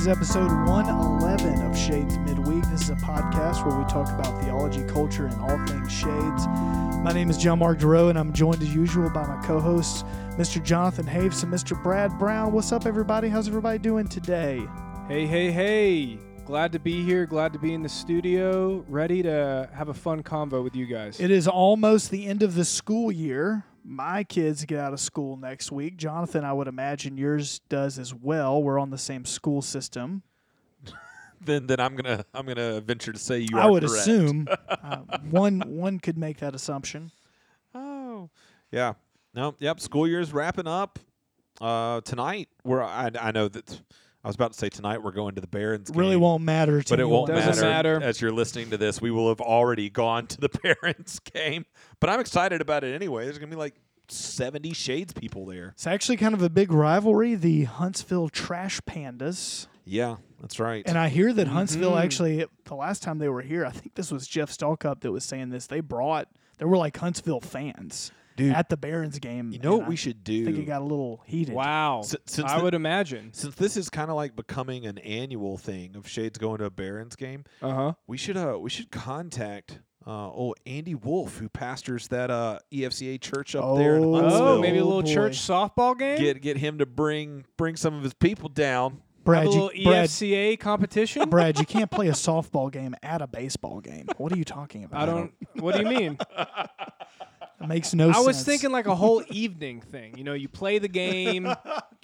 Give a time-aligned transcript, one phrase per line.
[0.00, 2.64] is episode 111 of Shades Midweek.
[2.70, 6.46] This is a podcast where we talk about theology, culture, and all things Shades.
[7.02, 10.04] My name is John Mark Giroux, and I'm joined as usual by my co hosts,
[10.38, 10.62] Mr.
[10.64, 11.80] Jonathan Haves and Mr.
[11.82, 12.50] Brad Brown.
[12.50, 13.28] What's up, everybody?
[13.28, 14.66] How's everybody doing today?
[15.06, 16.18] Hey, hey, hey.
[16.46, 17.26] Glad to be here.
[17.26, 18.82] Glad to be in the studio.
[18.88, 21.20] Ready to have a fun convo with you guys.
[21.20, 23.66] It is almost the end of the school year.
[23.84, 25.96] My kids get out of school next week.
[25.96, 28.62] Jonathan, I would imagine yours does as well.
[28.62, 30.22] We're on the same school system.
[31.40, 34.00] then then I'm gonna I'm gonna venture to say you I would correct.
[34.00, 34.96] assume uh,
[35.30, 37.10] one one could make that assumption.
[37.74, 38.30] Oh,
[38.70, 38.94] yeah.
[39.34, 39.80] No, yep.
[39.80, 40.98] School year's wrapping up.
[41.60, 43.80] Uh, tonight we're I I know that
[44.22, 45.90] I was about to say tonight we're going to the Barons.
[45.94, 48.00] Really game, won't matter to But it won't matter, matter.
[48.02, 49.00] as you're listening to this.
[49.00, 50.48] We will have already gone to the
[50.82, 51.64] Barons game,
[52.00, 53.24] but I'm excited about it anyway.
[53.24, 53.74] There's gonna be like
[54.08, 55.70] 70 Shades people there.
[55.74, 57.34] It's actually kind of a big rivalry.
[57.34, 59.68] The Huntsville Trash Pandas.
[59.86, 60.82] Yeah, that's right.
[60.86, 62.02] And I hear that Huntsville Mhm.
[62.04, 65.24] actually, the last time they were here, I think this was Jeff Stallcup that was
[65.24, 65.66] saying this.
[65.66, 66.28] They brought,
[66.58, 69.52] there were like Huntsville fans Dude, at the Barons game.
[69.52, 70.42] you know and what we should do?
[70.42, 71.54] I think it got a little heated.
[71.54, 72.00] Wow.
[72.00, 73.32] S- since I the- would imagine.
[73.32, 76.70] Since this is kind of like becoming an annual thing of Shades going to a
[76.70, 77.92] Barons game, Uh huh.
[78.06, 83.20] We should uh we should contact uh oh Andy Wolf who pastors that uh EFCA
[83.20, 84.42] church up there in Oh, Huntsville.
[84.42, 85.12] Oh, maybe a Oh, little boy.
[85.14, 86.18] church softball game?
[86.18, 89.02] get get him to bring bring some of his people down.
[89.22, 91.28] Brad, have a you, little Brad, EFCA competition?
[91.28, 94.06] Brad, you can't play a softball game at a baseball game.
[94.16, 95.02] What are you talking about?
[95.02, 95.32] I don't.
[95.56, 96.18] What do you mean?
[97.60, 98.26] It makes no I sense.
[98.26, 100.16] was thinking like a whole evening thing.
[100.16, 101.44] You know, you play the game,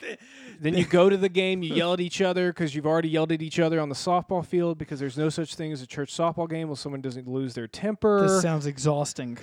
[0.60, 3.32] then you go to the game, you yell at each other because you've already yelled
[3.32, 6.14] at each other on the softball field because there's no such thing as a church
[6.14, 8.20] softball game where someone doesn't lose their temper.
[8.28, 9.38] This sounds exhausting.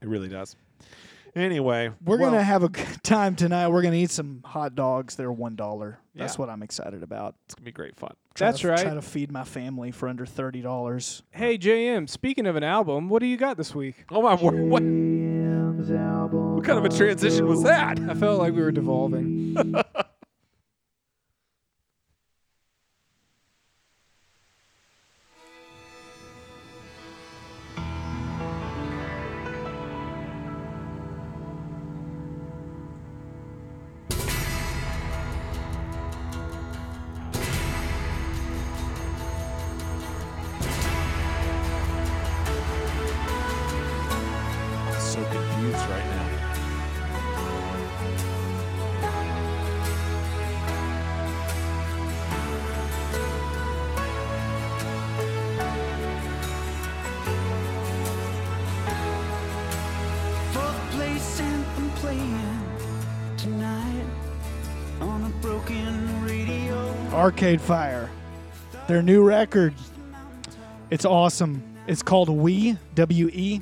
[0.00, 0.54] It really does.
[1.34, 3.68] Anyway, We're well, gonna have a good time tonight.
[3.68, 5.14] We're gonna eat some hot dogs.
[5.16, 5.98] They're one dollar.
[6.14, 6.38] That's Yeah.
[6.40, 7.34] what I'm excited about.
[7.46, 8.14] it's gonna be great fun.
[8.34, 8.78] Try That's to, right.
[8.80, 11.22] Try to feed my family for under thirty dollars.
[11.30, 14.04] hey, JM, speaking of an album, what do you got this week?
[14.10, 14.58] Oh my word!
[14.68, 17.98] What, what kind of a transition was that?
[18.00, 19.56] I felt like we were devolving.
[67.28, 68.08] Arcade Fire,
[68.86, 69.74] their new record.
[70.88, 71.62] It's awesome.
[71.86, 73.60] It's called We W E.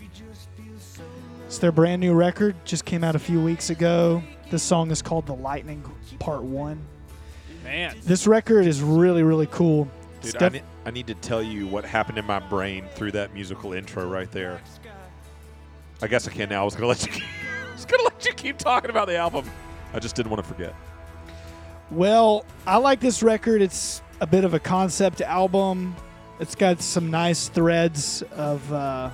[1.46, 2.54] It's their brand new record.
[2.64, 4.22] Just came out a few weeks ago.
[4.52, 5.82] This song is called The Lightning
[6.20, 6.80] Part One.
[7.64, 9.88] Man, This record is really really cool.
[10.22, 13.10] It's Dude, I, ne- I need to tell you what happened in my brain through
[13.12, 14.60] that musical intro right there.
[16.00, 16.62] I guess I can now.
[16.62, 17.10] I was gonna let you.
[17.10, 17.24] Keep,
[17.68, 19.44] I was gonna let you keep talking about the album.
[19.92, 20.72] I just didn't want to forget.
[21.90, 23.62] Well, I like this record.
[23.62, 25.94] It's a bit of a concept album.
[26.40, 29.10] It's got some nice threads of uh,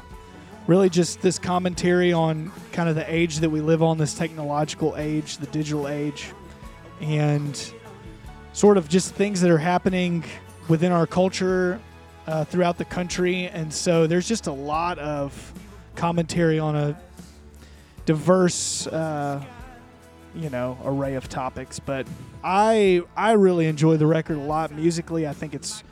[0.66, 4.96] really just this commentary on kind of the age that we live on, this technological
[4.96, 6.32] age, the digital age,
[7.02, 7.74] and
[8.54, 10.24] sort of just things that are happening
[10.68, 11.78] within our culture
[12.26, 13.48] uh, throughout the country.
[13.48, 15.52] And so there's just a lot of
[15.94, 16.98] commentary on a
[18.06, 18.86] diverse.
[18.86, 19.44] Uh,
[20.34, 22.06] you know array of topics but
[22.44, 25.26] i i really enjoy the record a lot musically.
[25.26, 25.82] I think it's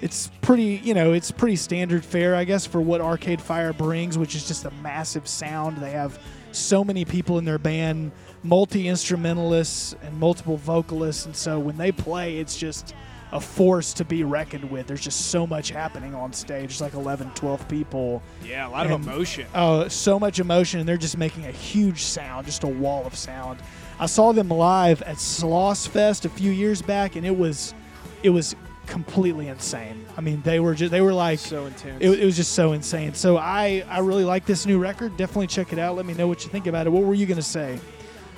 [0.00, 4.18] it's pretty you know it's pretty standard fare i guess for what arcade fire brings
[4.18, 5.78] which is just a massive sound.
[5.78, 6.18] They have
[6.52, 8.12] so many people in their band
[8.42, 11.26] multi instrumentalists and multiple vocalists.
[11.26, 12.94] And so when they play it's just
[13.34, 16.94] a force to be reckoned with there's just so much happening on stage it's like
[16.94, 19.46] 11 12 people yeah, a lot And- of emotion.
[19.54, 23.14] Oh, so much emotion, and they're just making a huge sound, just a wall of
[23.16, 23.58] sound.
[23.98, 27.74] I saw them live at Sloss Fest a few years back, and it was,
[28.22, 28.54] it was
[28.86, 30.04] completely insane.
[30.16, 31.98] I mean, they were just they were like, So intense.
[32.00, 33.14] it, it was just so insane.
[33.14, 35.16] So I I really like this new record.
[35.16, 35.96] Definitely check it out.
[35.96, 36.90] Let me know what you think about it.
[36.90, 37.80] What were you gonna say,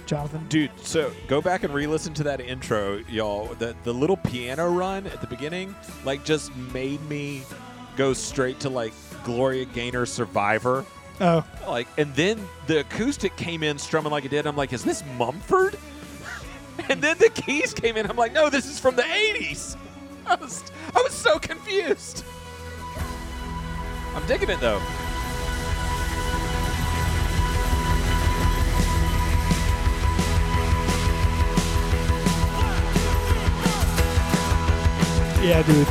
[0.07, 0.47] Jonathan?
[0.49, 3.47] Dude, so go back and re-listen to that intro, y'all.
[3.55, 5.75] The the little piano run at the beginning,
[6.05, 7.43] like, just made me
[7.97, 8.93] go straight to like
[9.25, 10.85] Gloria Gaynor Survivor.
[11.21, 14.47] Oh, Like, and then the acoustic came in strumming like it did.
[14.47, 15.77] I'm like, is this Mumford?
[16.91, 18.09] And then the keys came in.
[18.09, 19.77] I'm like, no, this is from the '80s.
[20.27, 20.63] I was,
[20.95, 22.23] I was so confused.
[24.15, 24.81] I'm digging it though.
[35.43, 35.87] Yeah, dude.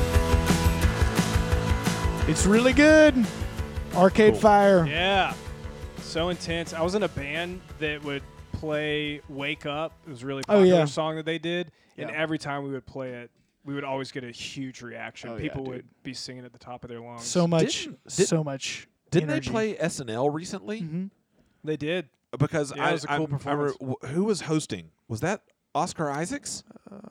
[2.29, 3.25] It's really good.
[3.93, 4.41] Arcade Cool.
[4.41, 4.85] Fire.
[4.85, 5.33] Yeah.
[5.99, 6.73] So intense.
[6.73, 9.93] I was in a band that would play Wake Up.
[10.05, 10.85] It was a really Oh, popular yeah.
[10.85, 11.71] song that they did.
[11.97, 13.31] And every time we would play it,
[13.63, 15.29] we would always get a huge reaction.
[15.29, 15.73] Oh, People dude.
[15.75, 17.23] would be singing at the top of their lungs.
[17.23, 18.87] So much, Didn't- did- so much.
[19.11, 19.49] Didn't energy.
[19.49, 20.81] they play SNL recently?
[20.81, 21.09] Mhm.
[21.63, 22.09] they did.
[22.37, 23.97] Because Yeah, I, it was a cool I'm- I re- performance.
[24.11, 24.91] who was hosting?
[25.07, 25.41] Was that
[25.75, 26.63] Oscar Isaacs?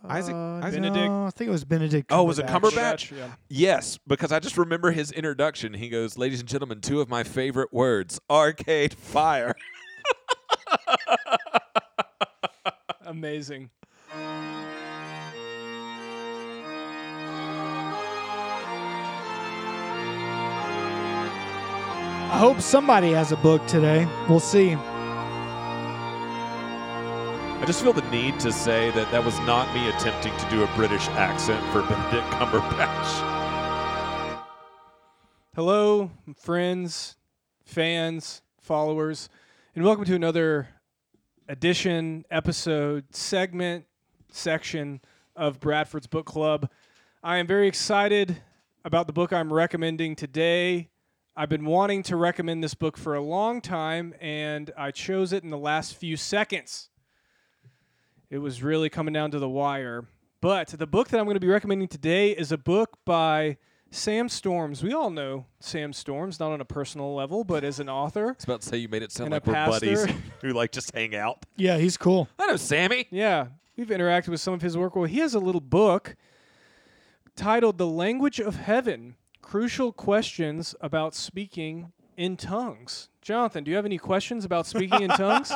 [0.09, 0.35] Isaac?
[0.35, 0.81] Uh, Isaac?
[0.81, 2.11] Benedict- No, I think it was Benedict.
[2.11, 3.11] Oh, was it Cumberbatch.
[3.13, 3.19] Cumberbatch?
[3.19, 3.29] Yeah.
[3.51, 5.75] Yes, because I just remember his introduction.
[5.75, 9.55] He goes, "Ladies and gentlemen, two of my favorite words: Arcade Fire."
[13.05, 13.71] Amazing.
[22.31, 24.07] I hope somebody has a book today.
[24.29, 24.77] We'll see.
[27.65, 30.65] I just feel the need to say that that was not me attempting to do
[30.65, 34.43] a British accent for Benedict Cumberbatch.
[35.55, 37.17] Hello, friends,
[37.65, 39.31] fans, followers,
[39.75, 40.69] and welcome to another
[41.49, 43.87] edition, episode, segment,
[44.31, 45.01] section
[45.35, 46.69] of Bradford's Book Club.
[47.23, 48.43] I am very excited
[48.85, 50.91] about the book I'm recommending today.
[51.35, 55.45] I've been wanting to recommend this book for a long time, and I chose it
[55.45, 56.91] in the last few seconds.
[58.35, 60.07] It was really coming down to the wire.
[60.41, 63.59] But the book that I'm going to be recommending today is a book by
[63.93, 64.83] Sam Storms.
[64.83, 68.31] We all know Sam Storms, not on a personal level, but as an author.
[68.31, 70.07] I was about to say you made it sound And a like we're buddies
[70.41, 71.47] who like just hang out.
[71.55, 72.29] Yeah, he's cool.
[72.37, 73.07] I know Sammy.
[73.13, 73.47] Yeah,
[73.77, 74.97] we've interacted with some of his work.
[74.97, 76.17] Well, he has a little book
[77.37, 83.11] titled The Language of Heaven Crucial Questions About Speaking in Tongues.
[83.23, 85.53] Jonathan, do you have any questions about speaking in tongues?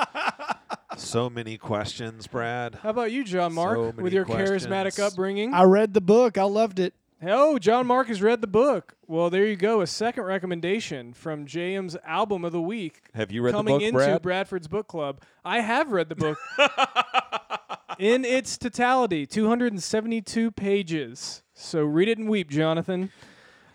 [0.96, 2.76] So many questions, Brad.
[2.76, 5.52] How about you, John Mark, So with many your charismatic upbringing?
[5.52, 6.38] I read the book.
[6.38, 6.94] I loved it.
[7.22, 8.94] Oh, John Mark has read the book.
[9.06, 9.80] Well, there you go.
[9.80, 13.80] A second recommendation from JM's album of the week Have you read coming the book,
[13.80, 14.22] Coming into Brad?
[14.22, 15.20] Bradford's book club.
[15.44, 16.38] I have read the book
[17.98, 21.42] in its totality, 272 pages.
[21.54, 23.10] So read it and weep, Jonathan.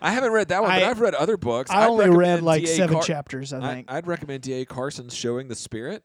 [0.00, 1.70] I haven't read that one, but I- I've read other books.
[1.70, 3.92] I I'd only read like seven Car- chapters, I I, think.
[3.92, 4.64] I'd recommend D.A.
[4.64, 6.02] Carson's Showing the Spirit.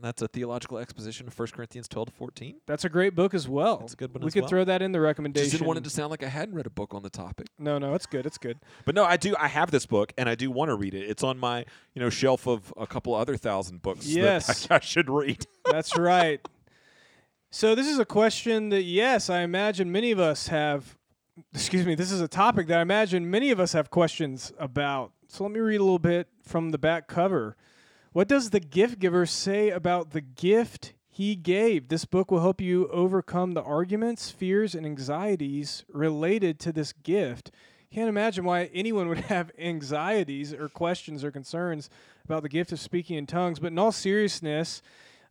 [0.00, 2.60] That's a theological exposition of 1 Corinthians 12 to 14.
[2.66, 3.78] That's a great book as well.
[3.78, 4.48] That's a good one We could well.
[4.48, 5.44] throw that in the recommendation.
[5.44, 7.48] Just didn't want it to sound like I hadn't read a book on the topic.
[7.58, 8.26] no, no, it's good.
[8.26, 8.58] It's good.
[8.84, 9.34] But no, I do.
[9.38, 11.08] I have this book, and I do want to read it.
[11.08, 11.64] It's on my,
[11.94, 14.46] you know, shelf of a couple other thousand books Yes.
[14.66, 15.46] that I, I should read.
[15.70, 16.40] That's right.
[17.50, 20.96] So this is a question that yes, I imagine many of us have
[21.54, 25.12] excuse me, this is a topic that I imagine many of us have questions about.
[25.28, 27.56] So let me read a little bit from the back cover.
[28.18, 31.86] What does the gift giver say about the gift he gave?
[31.86, 37.52] This book will help you overcome the arguments, fears, and anxieties related to this gift.
[37.94, 41.88] Can't imagine why anyone would have anxieties or questions or concerns
[42.24, 43.60] about the gift of speaking in tongues.
[43.60, 44.82] But in all seriousness,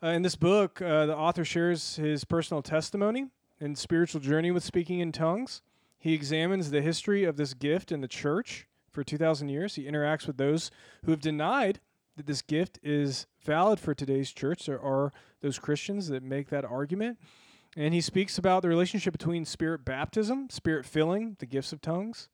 [0.02, 3.26] uh, in this book, uh, the author shares his personal testimony
[3.60, 5.62] and spiritual journey with speaking in tongues.
[6.00, 9.76] He examines the history of this gift in the church for 2,000 years.
[9.76, 10.72] He interacts with those
[11.04, 11.82] who have denied
[12.18, 14.66] that this gift is valid for today's church.
[14.66, 17.20] There are those Christians that make that argument.
[17.76, 22.28] And he speaks about the relationship between spirit baptism, spirit filling, the gifts of tongues.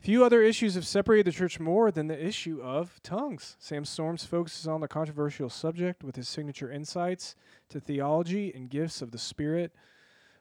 [0.00, 3.56] Few other issues have separated the church more than the issue of tongues.
[3.58, 7.34] Sam Storms focuses on the controversial subject with his signature insights
[7.68, 9.72] to theology and gifts of the Spirit.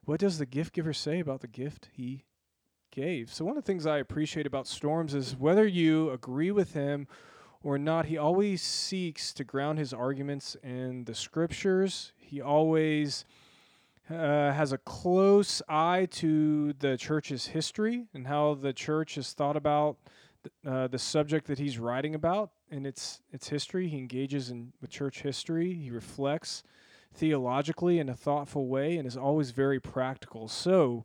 [0.05, 2.23] What does the gift giver say about the gift he
[2.91, 3.33] gave?
[3.33, 7.07] So, one of the things I appreciate about Storms is whether you agree with him
[7.67, 12.13] or not, he always seeks to ground his arguments in the scriptures.
[12.15, 13.25] He always
[14.09, 19.57] uh, has a close eye to the church's history and how the church has thought
[19.57, 19.97] about
[20.65, 23.89] uh, the subject that he's writing about and its its history.
[23.89, 25.73] He engages in with church history.
[25.73, 26.63] He reflects
[27.13, 30.47] theologically in a thoughtful way and is always very practical.
[30.47, 31.03] So,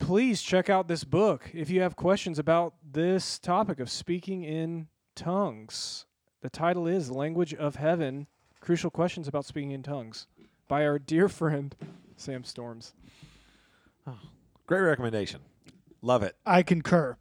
[0.00, 4.88] please check out this book if you have questions about this topic of speaking in
[5.16, 6.04] tongues.
[6.42, 8.28] The title is Language of Heaven
[8.60, 10.26] Crucial Questions About Speaking in Tongues
[10.68, 11.74] by our dear friend
[12.16, 12.92] Sam Storms.
[14.06, 14.20] Ah,
[14.66, 15.40] great recommendation.
[16.02, 16.36] Love it.
[16.44, 17.16] I concur.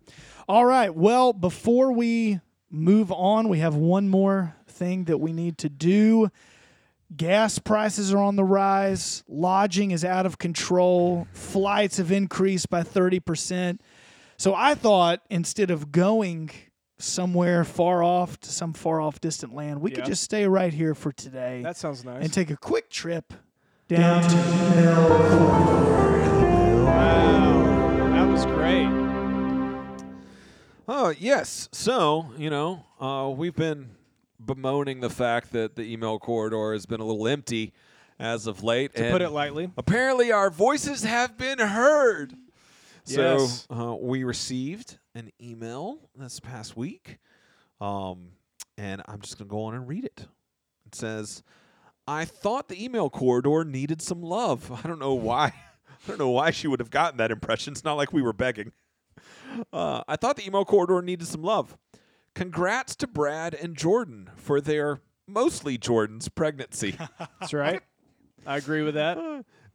[0.48, 0.94] All right.
[0.94, 6.30] Well, before we move on, we have one more thing that we need to do.
[7.16, 9.24] Gas prices are on the rise.
[9.28, 11.28] Lodging is out of control.
[11.32, 13.80] Flights have increased by 30%.
[14.38, 16.52] So I thought instead of going
[16.98, 20.96] somewhere far off to some far off distant land, we could just stay right here
[20.96, 22.24] for today That sounds nice.
[22.24, 23.34] and take a quick trip
[23.88, 24.36] down to
[26.86, 28.88] wow, that was great.
[30.88, 31.70] Oh yes.
[31.72, 33.90] So you know, uh, we've been
[34.44, 37.74] bemoaning the fact that the email corridor has been a little empty
[38.20, 38.94] as of late.
[38.96, 39.72] To and put it lightly.
[39.78, 42.34] apparently our voices have been heard.
[43.04, 43.68] So Yes.
[43.70, 47.18] uh, we received an email this past week,
[47.82, 48.32] um,
[48.78, 50.28] and I'm just gonna go on and read it.
[50.86, 51.42] It says,
[52.08, 54.72] "I thought the email corridor needed some love.
[54.84, 55.48] I don't know why.
[55.90, 57.72] I don't know why she would have gotten that impression.
[57.72, 58.72] It's not like we were begging.
[59.72, 61.78] Uh, I thought the email corridor needed some love.
[62.34, 66.98] Congrats to Brad and Jordan for their mostly Jordan's pregnancy.
[67.40, 67.82] That's right.
[68.46, 69.18] I agree with that.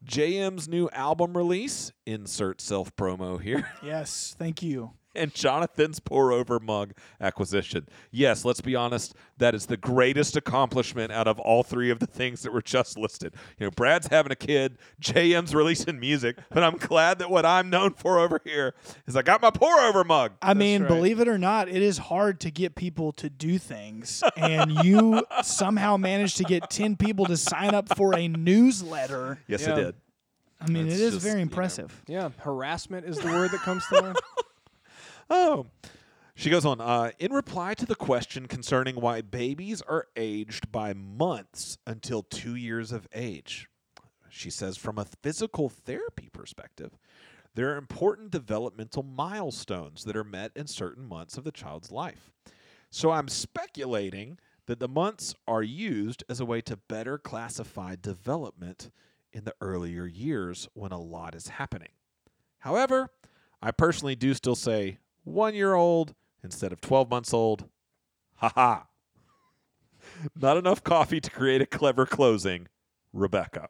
[0.05, 4.93] JM's new album release, insert self promo here, Yes, thank you.
[5.15, 7.89] And Jonathan's pour over mug acquisition.
[8.11, 12.07] Yes, let's be honest, that is the greatest accomplishment out of all three of the
[12.07, 13.35] things that were just listed.
[13.59, 17.71] You know, Brad's having a kid, JM's releasing music, but I'm glad that what I'm
[17.71, 18.75] known for over here
[19.07, 20.33] is I got my pour over mug.
[20.43, 20.89] I mean, right.
[20.89, 24.23] believe it or not, it is hard to get people to do things.
[24.37, 29.39] And you somehow managed to get 10 people to sign up for a newsletter.
[29.47, 29.73] Yes, Yeah.
[29.73, 29.95] I did.
[30.63, 31.51] I mean, That's it is just, very you know.
[31.51, 32.03] impressive.
[32.07, 34.17] Yeah, harassment is the word that comes to mind.
[35.31, 35.67] Oh.
[36.35, 40.93] She goes on, uh, in reply to the question concerning why babies are aged by
[40.93, 43.69] months until two years of age,
[44.31, 46.99] she says, from a physical therapy perspective,
[47.55, 52.33] there are important developmental milestones that are met in certain months of the child's life.
[52.91, 58.91] So I'm speculating that the months are used as a way to better classify development
[59.33, 61.91] in the earlier years when a lot is happening.
[62.61, 63.11] However,
[63.61, 67.69] I personally do still say one year old instead of 12 months old.
[68.37, 68.87] Ha ha.
[70.35, 72.69] Not enough coffee to create a clever closing.
[73.13, 73.69] Rebecca.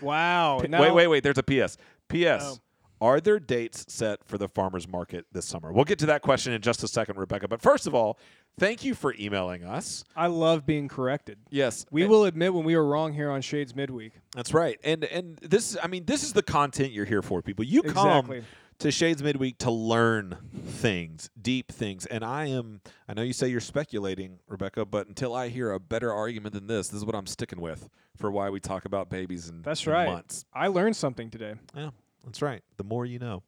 [0.00, 0.60] Wow.
[0.62, 1.22] P- wait, wait, wait.
[1.22, 1.76] There's a PS.
[2.08, 2.42] PS.
[2.44, 2.56] Oh.
[3.02, 5.72] Are there dates set for the farmers market this summer?
[5.72, 7.48] We'll get to that question in just a second, Rebecca.
[7.48, 8.18] But first of all,
[8.58, 10.04] thank you for emailing us.
[10.14, 11.38] I love being corrected.
[11.48, 14.12] Yes, We will admit when we were wrong here on Shades Midweek.
[14.36, 14.78] That's right.
[14.84, 17.64] And and this is I mean this is the content you're here for people.
[17.64, 18.44] You come Exactly.
[18.80, 22.06] Come to Shades Midweek to learn things, deep things.
[22.06, 25.78] And I am I know you say you're speculating, Rebecca, but until I hear a
[25.78, 29.10] better argument than this, this is what I'm sticking with for why we talk about
[29.10, 30.08] babies and That's right.
[30.08, 30.44] months.
[30.54, 31.54] I learned something today.
[31.76, 31.90] Yeah,
[32.24, 32.62] that's right.
[32.78, 33.42] The more you know.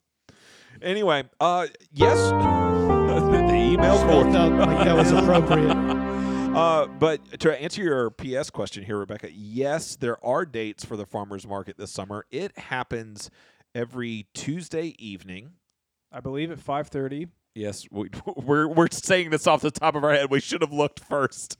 [0.81, 5.71] Anyway, uh yes, the email I felt like that was appropriate.
[6.55, 11.05] uh, but to answer your PS question here, Rebecca, yes, there are dates for the
[11.05, 12.25] farmers market this summer.
[12.31, 13.31] It happens
[13.75, 15.53] every Tuesday evening.
[16.11, 17.29] I believe at 5:30.
[17.55, 20.29] Yes, we, we're we're saying this off the top of our head.
[20.29, 21.57] We should have looked first.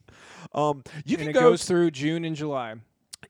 [0.54, 1.40] Um, you and can it go.
[1.42, 2.76] goes through June and July.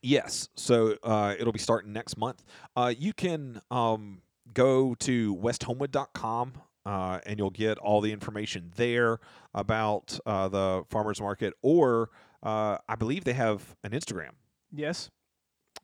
[0.02, 2.44] Yes, so uh, it'll be starting next month.
[2.76, 4.22] Uh, you can um,
[4.52, 6.52] go to westhomewood.com
[6.84, 9.18] uh, and you'll get all the information there
[9.54, 12.10] about uh, the farmers market, or
[12.42, 14.30] uh, I believe they have an Instagram.
[14.70, 15.10] Yes.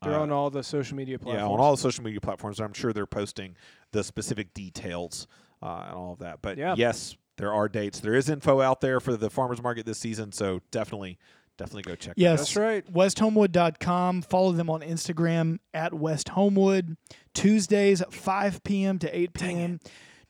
[0.02, 1.40] They're Uh, on all the social media platforms.
[1.46, 2.58] Yeah, on all the social media platforms.
[2.60, 3.54] I'm sure they're posting
[3.92, 5.26] the specific details
[5.62, 6.40] uh, and all of that.
[6.40, 6.74] But Yeah.
[6.76, 8.00] yes, there are dates.
[8.00, 11.18] There is info out there for the farmers market this season, so definitely,
[11.58, 12.14] definitely go check.
[12.16, 12.32] that Yes.
[12.32, 12.38] out.
[12.38, 12.92] That's right.
[12.94, 14.22] WestHomewood.com.
[14.22, 16.96] Follow them on Instagram at West Homewood.
[17.34, 18.98] Tuesdays, 5 p.m.
[19.00, 19.80] to 8 p.m.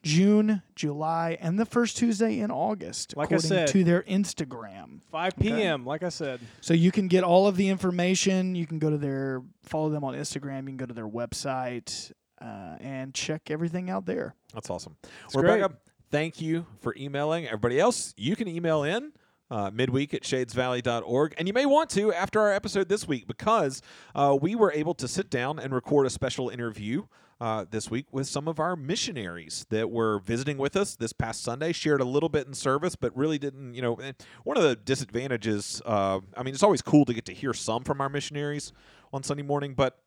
[0.03, 3.69] June, July, and the first Tuesday in August, Like I according said.
[3.69, 5.01] to their Instagram.
[5.11, 5.85] 5 p.m.
[5.85, 6.41] Like I said.
[6.61, 8.55] So you can get all of the information.
[8.55, 10.61] You can go to their, follow them on Instagram.
[10.63, 14.35] You can go to their website uh, and check everything out there.
[14.55, 14.97] That's awesome.
[15.27, 15.79] It's Rebecca, great.
[16.11, 17.47] thank you for emailing.
[17.47, 19.13] Everybody else, you can email in
[19.51, 21.35] uh, midweek at shadesvalley.org.
[21.37, 23.83] And you may want to after our episode this week because
[24.15, 27.05] uh, we were able to sit down and record a special interview.
[27.41, 31.43] Uh, this week with some of our missionaries that were visiting with us this past
[31.43, 33.95] Sunday, shared a little bit in service, but really didn't, you know.
[33.95, 34.13] eh,
[34.45, 37.83] One of the disadvantages, uh, I mean, it's always cool to get to hear some
[37.83, 38.75] from our missionaries
[39.11, 40.03] on Sunday morning, but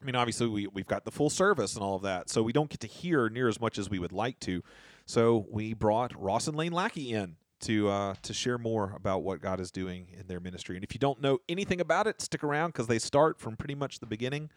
[0.00, 2.52] I mean, obviously, we, we've got the full service and all of that, so we
[2.52, 4.62] don't get to hear near as much as we would like to.
[5.04, 9.40] So we brought Ross and Lane Lackey in to uh, to share more about what
[9.40, 10.76] God is doing in their ministry.
[10.76, 13.74] And if you don't know anything about it, stick around because they start from pretty
[13.74, 14.50] much the beginning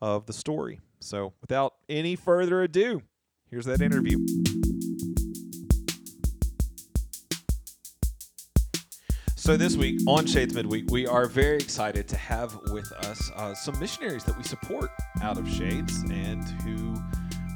[0.00, 0.80] of the story.
[1.00, 3.02] So without any further ado,
[3.50, 4.18] here's that interview.
[9.36, 13.54] So this week on Shades Midweek, we are very excited to have with us uh,
[13.54, 14.90] some missionaries that we support
[15.22, 16.94] out of Shades and who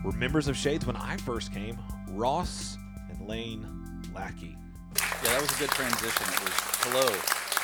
[0.02, 1.78] were members of Shades when I first came.
[2.08, 2.78] Ross
[3.10, 3.66] and Lane
[4.14, 4.56] Lackey.
[4.96, 6.26] Yeah, that was a good transition.
[6.32, 7.14] It was hello,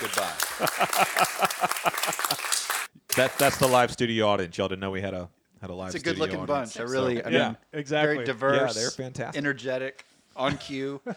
[0.01, 0.35] goodbye.
[3.17, 4.57] That that's the live studio audience.
[4.59, 5.29] Y'all didn't know we had a
[5.61, 5.91] had a live.
[5.91, 6.11] Studio.
[6.13, 6.79] It's a good looking bunch.
[6.79, 7.47] I really, I yeah.
[7.49, 8.15] mean, exactly.
[8.17, 8.75] very diverse.
[8.77, 9.39] Yeah, they're fantastic.
[9.39, 10.05] Energetic,
[10.37, 11.01] on cue.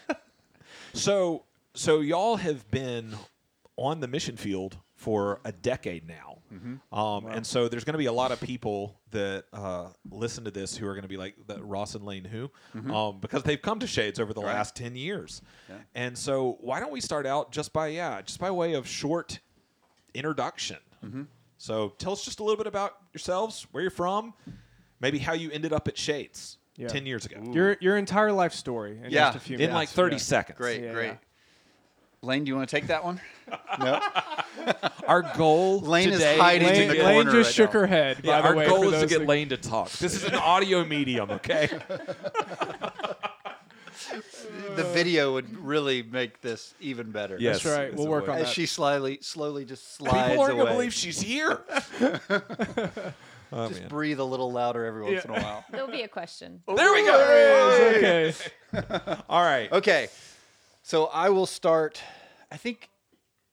[0.94, 3.14] So so y'all have been
[3.78, 6.38] on the mission field for a decade now.
[6.54, 6.94] Mm-hmm.
[6.98, 10.52] Um, And so there's going to be a lot of people that uh, listen to
[10.52, 12.52] this who are going to be like that Ross and Lane who,
[12.94, 14.48] um, because they've come to Shades over the Mm-hmm.
[14.50, 14.56] Right.
[14.56, 15.42] last ten years.
[15.70, 15.76] Yeah.
[15.96, 19.40] And so why don't we start out just by yeah, just by way of short
[20.14, 20.78] introduction.
[21.06, 21.24] Mm-hmm.
[21.62, 24.34] So tell us just a little bit about yourselves, where you're from,
[25.00, 26.88] maybe how you ended up at Shades Yeah.
[26.88, 27.40] ten years ago.
[27.54, 29.70] Your your entire life story in Yeah, just a few minutes.
[29.70, 29.92] in minutes.
[29.92, 30.20] like 30 Yeah.
[30.22, 30.58] seconds.
[30.58, 31.06] Great, Yeah, great.
[31.08, 31.16] yeah.
[32.24, 33.22] Lane, do you want to take that one?
[33.80, 34.00] no.
[35.08, 37.74] Our goal Lane is today hiding is to in the Lane, Lane just right shook
[37.76, 37.80] now.
[37.82, 38.18] her head.
[38.24, 39.92] Yeah, by our the way, goal is to get that- Lane to talk.
[39.92, 41.70] This is an audio medium, okay?
[44.76, 47.38] The video would really make this even better.
[47.40, 47.62] Yes.
[47.64, 47.94] That's right.
[47.96, 48.32] We'll work would.
[48.34, 48.54] on As that.
[48.54, 50.64] she slyly, slowly just slides People aren't away.
[50.64, 51.62] gonna believe she's here.
[53.52, 53.90] oh, just man.
[53.90, 55.32] breathe a little louder every once Yeah.
[55.34, 55.66] in a while.
[55.72, 56.62] There'll be a question.
[56.68, 57.92] There we go.
[57.98, 58.34] okay.
[59.30, 59.72] All right.
[59.72, 60.08] Okay,
[60.84, 62.02] so I will start.
[62.52, 62.90] I think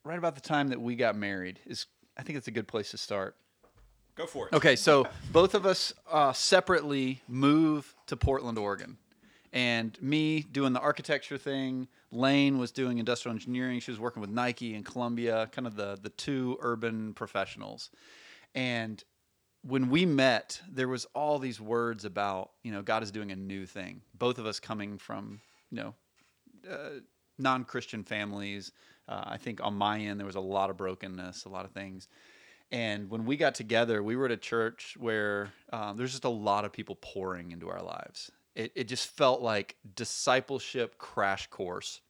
[0.05, 1.87] right about the time that we got married is.
[2.17, 3.37] I think it's a good place to start.
[4.17, 4.52] Go for it.
[4.52, 8.97] Okay, so both of us uh, separately move to Portland, Oregon.
[9.52, 13.81] And me doing the architecture thing, Lane was doing industrial engineering.
[13.81, 17.90] She was working with Nike and Columbia, kind of the, the two urban professionals.
[18.55, 19.02] And
[19.62, 23.37] when we met, there was all these words about, you know, God is doing a
[23.37, 24.03] new thing.
[24.14, 25.94] Both of us coming from, you know,
[26.70, 27.01] uh,
[27.38, 28.73] non-Christian families.
[29.09, 31.73] Uh, I think on my end there was a lot of brokenness, a lot of
[31.73, 32.09] things.
[32.70, 36.29] And when we got together, we were at a church where um, there's just a
[36.29, 38.31] lot of people pouring into our lives.
[38.59, 42.03] It, it just felt like discipleship crash course,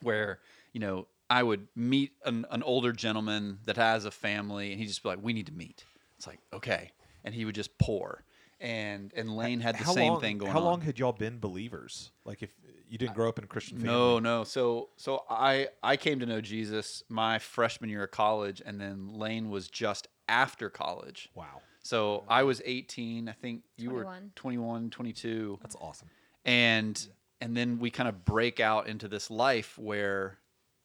[0.00, 0.40] where
[0.72, 4.88] you know I would meet an, an older gentleman that has a family, and he'd
[4.88, 5.84] just be like, "We need to meet."
[6.16, 6.92] It's like, okay,
[7.24, 8.24] and he would just pour.
[8.58, 10.54] And and Lane had the how same long, thing going on.
[10.54, 10.64] How on.
[10.64, 12.12] long had y'all been believers?
[12.24, 12.54] Like, if
[12.88, 13.92] you didn't grow up in a Christian family?
[13.92, 14.44] No, no.
[14.44, 19.08] So so I I came to know Jesus my freshman year of college, and then
[19.08, 21.28] Lane was just after college.
[21.34, 23.28] Wow, So I was 18.
[23.28, 24.32] I think you were 21.
[24.36, 25.58] 21, 22.
[25.60, 26.08] that's awesome.
[26.44, 27.08] And
[27.40, 30.38] and then we kind of break out into this life where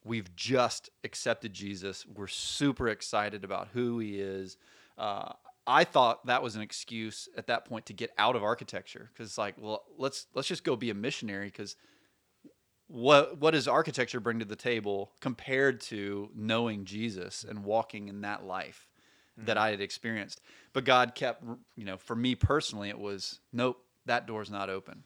[0.04, 2.06] we've just accepted Jesus.
[2.08, 4.58] We're super excited about who he is.
[4.98, 5.34] Uh,
[5.68, 9.28] I thought that was an excuse at that point to get out of architecture because
[9.28, 11.76] it's like, well, let's let's just go be a missionary because
[12.88, 18.22] what what does architecture bring to the table compared to knowing Jesus and walking in
[18.22, 18.88] that life
[19.38, 20.42] that I had experienced?
[20.78, 21.44] But God kept,
[21.76, 25.06] you know, for me personally, it was nope, that door's not open.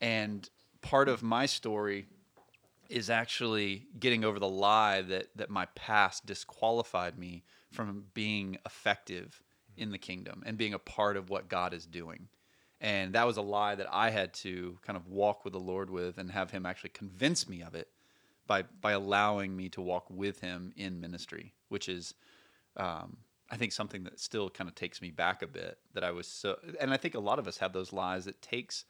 [0.00, 0.48] And
[0.82, 2.06] part of my story
[2.88, 9.42] is actually getting over the lie that that my past disqualified me from being effective
[9.76, 12.28] in the kingdom and being a part of what God is doing.
[12.80, 15.90] And that was a lie that I had to kind of walk with the Lord
[15.90, 17.88] with and have him actually convince me of it
[18.46, 22.14] by by allowing me to walk with him in ministry, which is
[22.76, 23.16] um,
[23.50, 26.26] I think something that still kind of takes me back a bit that I was
[26.26, 28.84] so and I think a lot of us have those lies it takes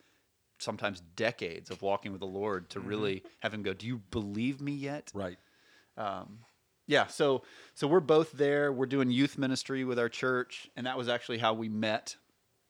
[0.59, 4.61] sometimes decades of walking with the Lord to really have him go, "Do you believe
[4.61, 5.37] me yet?" Right.
[5.97, 6.39] um,
[6.87, 7.43] yeah so
[7.75, 11.39] so we're both there we're doing youth ministry with our church and that was actually
[11.39, 12.17] how we met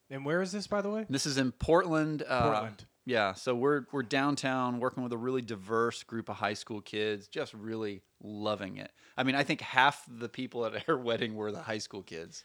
[0.09, 1.05] And where is this, by the way?
[1.09, 2.85] this is in portland uh, Portland.
[3.05, 7.27] Yeah so we're we're downtown working with a really diverse group of high school kids
[7.27, 11.51] just really loving it i mean i think half the people at our wedding were
[11.51, 12.43] the high school kids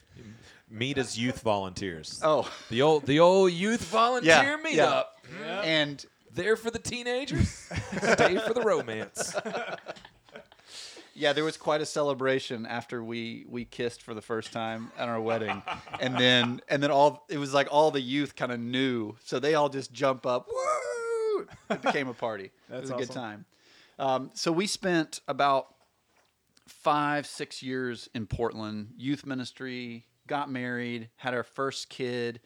[0.69, 2.21] Meet as youth volunteers.
[2.23, 5.05] oh The old the old youth volunteer Yeah, meetup.
[5.41, 5.61] yeah.
[5.63, 9.35] and There for the teenagers, stay for the romance.
[11.21, 15.07] Yeah, there was quite a celebration after we we kissed for the first time at
[15.07, 15.63] our wedding,
[16.01, 19.39] and then and then all it was like all the youth kind of knew, so
[19.39, 20.49] they all just jump up.
[20.49, 21.47] Woo!
[21.69, 22.45] It became a party.
[22.47, 23.45] it That's was a good time.
[23.99, 25.67] Um, so we spent about
[26.67, 32.41] five six years in Portland, youth ministry, got married, had our first kid,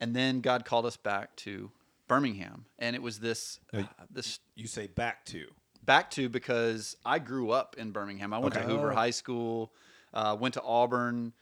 [0.00, 1.70] and then God called us back to
[2.08, 5.44] Birmingham, and it was this uh, this You say back to.
[5.84, 8.32] Back to because I grew up in Birmingham.
[8.32, 8.64] I went Okay.
[8.66, 8.94] to Hoover Oh.
[8.94, 9.72] High School,
[10.12, 11.32] uh, went to Auburn.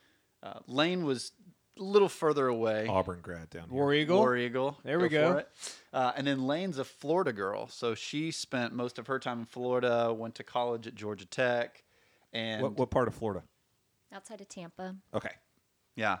[0.41, 1.31] Uh, Lane was
[1.79, 2.85] a little further away.
[2.87, 3.73] Auburn grad down here.
[3.73, 4.17] War Eagle.
[4.19, 4.77] War Eagle.
[4.83, 5.33] There we go.
[5.33, 5.49] for it.
[5.93, 9.45] Uh, and then Lane's a Florida girl, so she spent most of her time in
[9.45, 10.13] Florida.
[10.13, 11.83] Went to college at Georgia Tech,
[12.33, 13.43] and What, what part of Florida?
[14.11, 14.95] Outside of Tampa.
[15.13, 15.31] Okay.
[15.95, 16.19] yeah.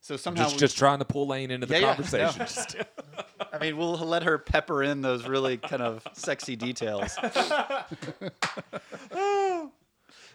[0.00, 1.94] So somehow Just we- just trying to pull Lane into the Yeah, yeah,
[2.34, 2.84] conversation.
[3.18, 3.24] no.
[3.52, 7.16] Just- I mean, we'll let her pepper in those really kind of sexy details.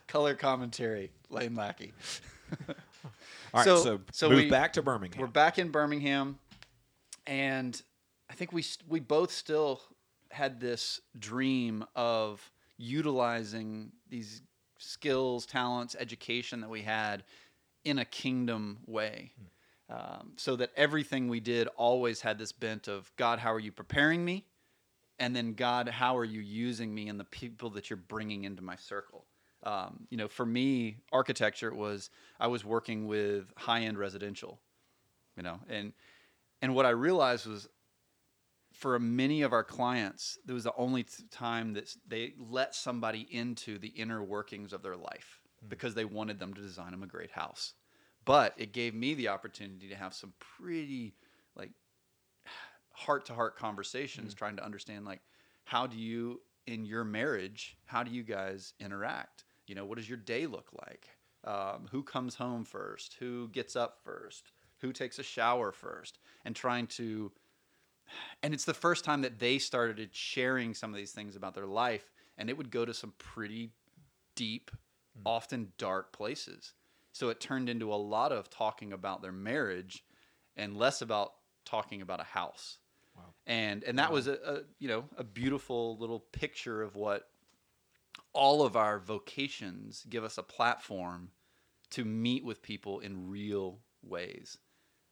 [0.08, 1.91] Color commentary, Lane Lackey.
[2.69, 2.75] All
[3.56, 5.19] right, So- so, so move we- back to Birmingham.
[5.19, 6.39] We're back in Birmingham,
[7.25, 7.80] and
[8.30, 9.82] I think we we both still
[10.32, 14.41] had this dream of utilizing these
[14.77, 17.23] skills, talents, education that we had
[17.84, 19.32] in a kingdom way.
[19.38, 19.45] Hmm.
[19.89, 23.71] Um, so that everything we did always had this bent of God, how are you
[23.71, 24.45] preparing me?
[25.17, 28.62] And then God, how are you using me and the people that you're bringing into
[28.62, 29.26] my circle?
[29.63, 34.60] Um, you know, for me, architecture was I was working with high end residential,
[35.36, 35.93] you know, and
[36.62, 37.67] and what I realized was
[38.73, 43.80] for many of our clients, it was the only time that they let somebody into
[43.80, 47.32] the inner workings of their life because they wanted them to design them a great
[47.32, 47.73] house.
[48.27, 51.15] But it gave me the opportunity to have some pretty
[51.55, 51.71] like
[52.91, 55.21] heart to heart conversations trying to understand like
[55.63, 59.45] how do you in your marriage how do you guys interact?
[59.65, 61.07] You know what does your day look like?
[61.45, 63.15] Um, who comes home first?
[63.19, 64.51] Who gets up first?
[64.81, 66.19] Who takes a shower first?
[66.43, 67.31] And trying to
[68.43, 71.65] and it's the first time that they started sharing some of these things about their
[71.65, 73.71] life and it would go to some pretty
[74.35, 74.69] deep
[75.25, 76.73] often dark places
[77.17, 80.03] so it turned into a lot of talking about their marriage
[80.56, 81.34] and less about
[81.65, 82.77] talking about a house.
[83.47, 87.30] And and that was a, a you know a beautiful little picture of what
[88.34, 91.32] all of our vocations give us a platform
[91.91, 94.60] to meet with people in real ways.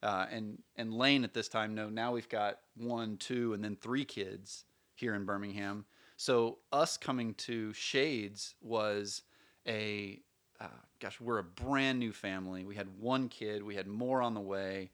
[0.04, 3.76] Uh, and and Lane at this time no now we've got one two and then
[3.76, 5.86] three kids here in Birmingham.
[6.18, 9.24] So us coming to Shades was
[9.68, 10.22] a
[10.60, 10.68] uh,
[11.00, 14.40] gosh we're a brand new family we had one kid we had more on the
[14.40, 14.90] way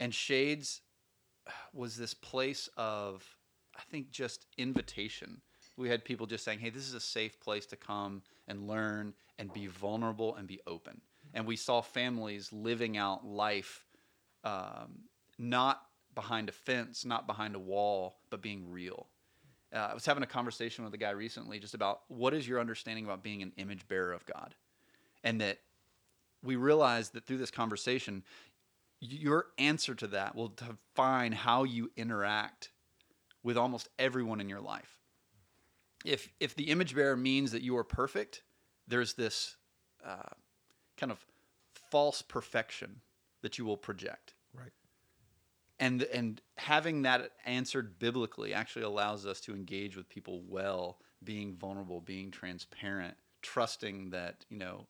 [0.00, 0.80] and Shades
[1.72, 3.24] was this place of
[3.76, 5.40] I think just invitation.
[5.76, 9.14] We had people just saying, "Hey, this is a safe place to come and learn
[9.38, 11.00] and be vulnerable and be open."
[11.32, 13.84] And we saw families living out life
[14.44, 19.08] um, not behind a fence, not behind a wall, but being real.
[19.74, 22.60] Uh, I was having a conversation with a guy recently just about what is your
[22.60, 24.54] understanding about being an image bearer of God,
[25.24, 25.58] and that
[26.44, 28.22] we realize that through this conversation,
[29.00, 32.70] your answer to that will define how you interact
[33.42, 34.98] with almost everyone in your life.
[36.04, 38.42] If if the image bearer means that you are perfect,
[38.86, 39.56] there's this
[40.04, 40.34] uh,
[40.98, 41.24] kind of
[41.90, 43.00] false perfection
[43.42, 44.34] that you will project.
[44.52, 44.72] Right.
[45.78, 51.56] And and having that answered biblically actually allows us to engage with people well, being
[51.56, 54.86] vulnerable, being transparent, trusting that you know,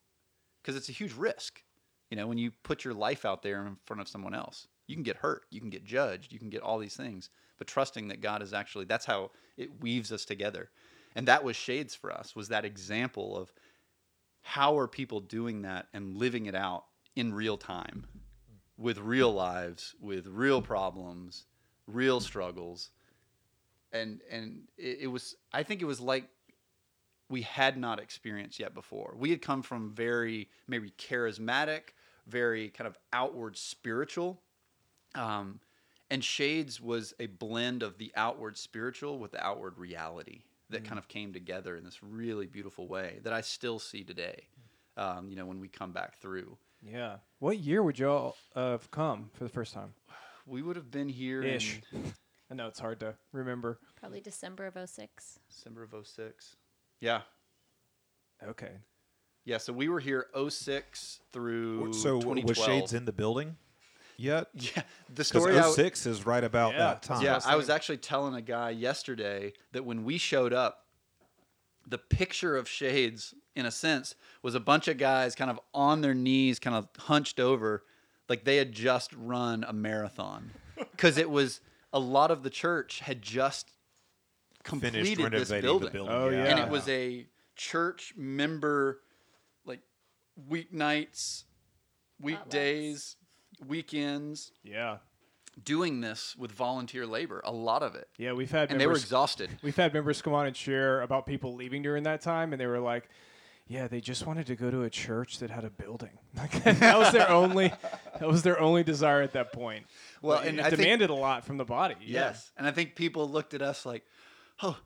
[0.64, 1.62] because it's a huge risk.
[2.10, 4.96] You know, when you put your life out there in front of someone else, you
[4.96, 7.28] can get hurt, you can get judged, you can get all these things.
[7.58, 10.70] But trusting that God is actually that's how it weaves us together.
[11.14, 13.52] And that was shades for us, was that example of
[14.42, 18.04] how are people doing that and living it out in real time
[18.76, 21.46] with real lives, with real problems,
[21.86, 22.90] real struggles.
[23.92, 26.28] And and it, it was I think it was like
[27.34, 29.16] we had not experienced yet before.
[29.18, 31.80] We had come from very maybe charismatic,
[32.28, 34.40] very kind of outward spiritual.
[35.16, 35.58] Um,
[36.08, 40.96] and Shades was a blend of the outward spiritual with the outward reality that kind
[40.96, 44.46] of came together in this really beautiful way that I still see today.
[44.96, 46.56] Um, you know, when we come back through,
[46.88, 47.16] Yeah.
[47.40, 49.92] What year would y'all uh, have come for the first time?
[50.46, 51.80] we would have been here Ish.
[51.92, 52.12] in
[52.50, 53.80] I know it's hard to remember.
[53.98, 55.40] Probably December of 06.
[55.48, 56.54] December of 06.
[57.00, 57.22] Yeah.
[58.46, 58.72] Okay.
[59.44, 59.58] Yeah.
[59.58, 62.44] So we were here 06 through so 2012.
[62.48, 63.56] was Shades in the building
[64.16, 64.48] yet?
[64.54, 64.82] Yeah.
[65.14, 65.52] The story.
[65.52, 66.78] I- Because 06 is right about Yeah.
[66.78, 67.22] that time.
[67.22, 70.86] Yeah, I was actually telling a guy yesterday that when we showed up,
[71.86, 76.00] the picture of Shades, in a sense, was a bunch of guys kind of on
[76.00, 77.84] their knees, kind of hunched over,
[78.28, 80.50] like they had just run a marathon.
[80.90, 81.60] Because it was
[81.92, 83.73] a lot of the church had just Finished
[84.64, 85.86] completed this renovating building.
[85.86, 86.14] the building.
[86.14, 89.00] Oh, And it was a church member,
[89.64, 89.80] like
[90.50, 91.44] weeknights,
[92.20, 93.16] weekdays,
[93.66, 94.98] weekends, Yeah.
[95.62, 98.08] doing this with volunteer labor, a lot of it.
[98.18, 99.50] Yeah, we've had And they were members- exhausted.
[99.62, 102.66] We've had members come on and share about people leaving during that time, and they
[102.66, 103.08] were like,
[103.66, 106.18] Yeah, they just wanted to go to a church that had a building.
[106.36, 107.72] Like, that was their only.
[108.20, 109.86] That was their only desire at that point.
[110.20, 111.94] Well, But and it I think- demanded a lot from the body.
[112.00, 112.26] yeah.
[112.26, 112.52] Yes.
[112.58, 114.04] And I think people looked at us like,
[114.64, 114.76] oh,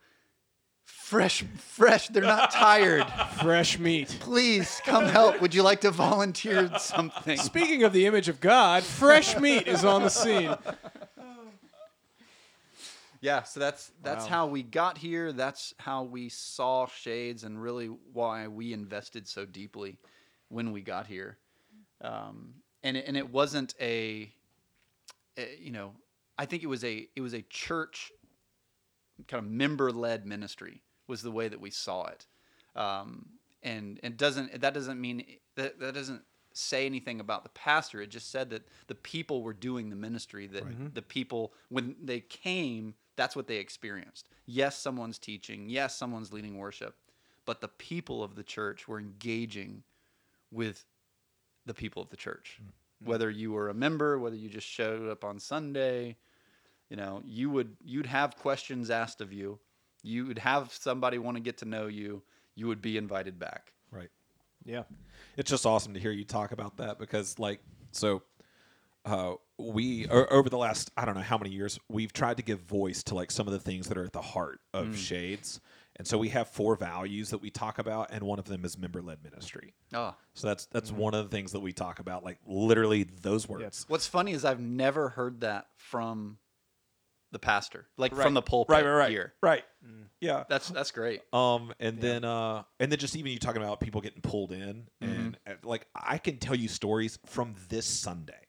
[0.85, 2.09] fresh, fresh.
[2.09, 3.07] They're not tired.
[3.43, 4.17] fresh meat.
[4.21, 5.41] Please come help.
[5.41, 7.38] Would you like to volunteer something?
[7.38, 10.55] Speaking of the image of God, fresh meat is on the scene.
[13.21, 14.31] Yeah, so that's that's Wow.
[14.31, 15.33] how we got here.
[15.33, 19.99] That's how we saw shades, and really why we invested so deeply
[20.49, 21.37] when we got here.
[22.01, 24.33] Um, and it, and it wasn't a,
[25.37, 25.95] a, you know,
[26.38, 28.12] I think it was a it was a church
[29.27, 32.27] kind of member led ministry was the way that we saw it.
[32.77, 33.27] Um,
[33.63, 35.25] and it doesn't that doesn't mean
[35.57, 38.01] that that doesn't say anything about the pastor.
[38.01, 40.47] It just said that the people were doing the ministry.
[40.47, 44.29] That the people when they came, that's what they experienced.
[44.47, 45.69] Yes, someone's teaching.
[45.69, 46.95] Yes, someone's leading worship,
[47.45, 49.83] but the people of the church were engaging
[50.51, 50.85] with
[51.67, 52.61] the people of the church.
[53.05, 56.17] Whether you were a member, whether you just showed up on Sunday,
[56.88, 59.59] you know, you would you'd have questions asked of you.
[60.03, 62.22] You would have somebody want to get to know you.
[62.55, 63.72] You would be invited back.
[63.90, 64.11] Right.
[64.64, 64.83] Yeah.
[65.37, 67.61] It's just awesome to hear you talk about that because, like,
[67.92, 68.22] so
[69.05, 72.42] uh, we o- over the last I don't know how many years we've tried to
[72.42, 74.96] give voice to like some of the things that are at the heart of mm.
[74.96, 75.61] Shades,
[75.96, 78.77] and so we have four values that we talk about, and one of them is
[78.77, 79.74] member led ministry.
[79.94, 80.96] Oh, So that's that's mm.
[80.96, 83.87] one of the things that we talk about, like literally those words.
[83.88, 86.38] what's funny is I've never heard that from
[87.33, 88.23] the pastor, like Right.
[88.23, 89.35] from the pulpit Right, right, right, here.
[89.43, 89.64] right.
[90.21, 90.45] Yeah.
[90.49, 91.21] That's that's great.
[91.33, 94.88] Um, and then uh, and then just even you talking about people getting pulled in,
[95.01, 98.47] and uh, like I can tell you stories from this Sunday,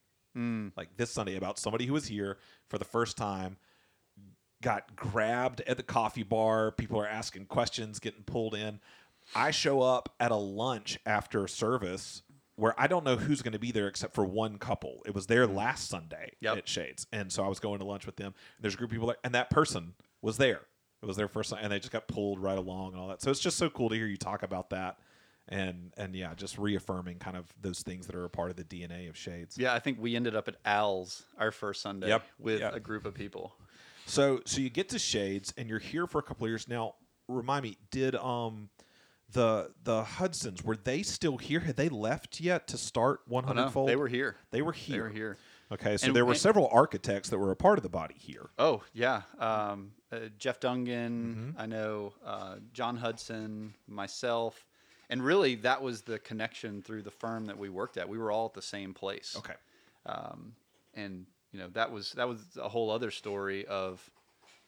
[0.76, 2.38] like this Sunday about somebody who was here
[2.70, 3.58] for the first time,
[4.63, 6.72] got grabbed at the coffee bar.
[6.72, 8.80] People are asking questions, getting pulled in.
[9.36, 12.24] I show up at a lunch after service
[12.60, 15.02] where I don't know who's going to be there except for one couple.
[15.06, 16.58] It was there last Sunday Yep.
[16.58, 18.34] at Shades, and so I was going to lunch with them.
[18.60, 20.62] There's a group of people there, and that person was there.
[21.02, 23.22] It was their first, and they just got pulled right along and all that.
[23.22, 24.98] So it's just so cool to hear you talk about that,
[25.48, 28.65] and and yeah, just reaffirming kind of those things that are a part of the
[28.65, 29.58] DNA of Shades.
[29.58, 32.76] Yeah, I think we ended up at Al's our first Sunday Yep, with yep.
[32.76, 33.54] a group of people.
[34.06, 36.95] So so you get to Shades, and you're here for a couple of years now.
[37.30, 38.69] Remind me, did um
[39.34, 41.60] the the Hudsons were they still here?
[41.62, 43.89] Had they left yet to start One Oh, Hundred no, Fold?
[43.89, 44.38] they were here.
[44.52, 44.96] They were here.
[44.96, 45.38] They were here.
[45.72, 48.15] Okay, so And- there were and- several architects that were a part of the body
[48.18, 48.50] here.
[48.58, 51.54] Oh yeah, um, uh, Jeff Dungan.
[51.58, 54.65] I know uh, John Hudson, myself,
[55.12, 58.10] and really that was the connection through the firm that we worked at.
[58.10, 59.36] We were all at the same place.
[59.38, 59.54] Okay.
[60.08, 60.54] um,
[60.96, 64.10] and you know that was that was a whole other story of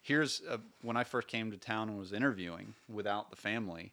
[0.04, 3.92] here's a, when I first came to town and was interviewing without the family,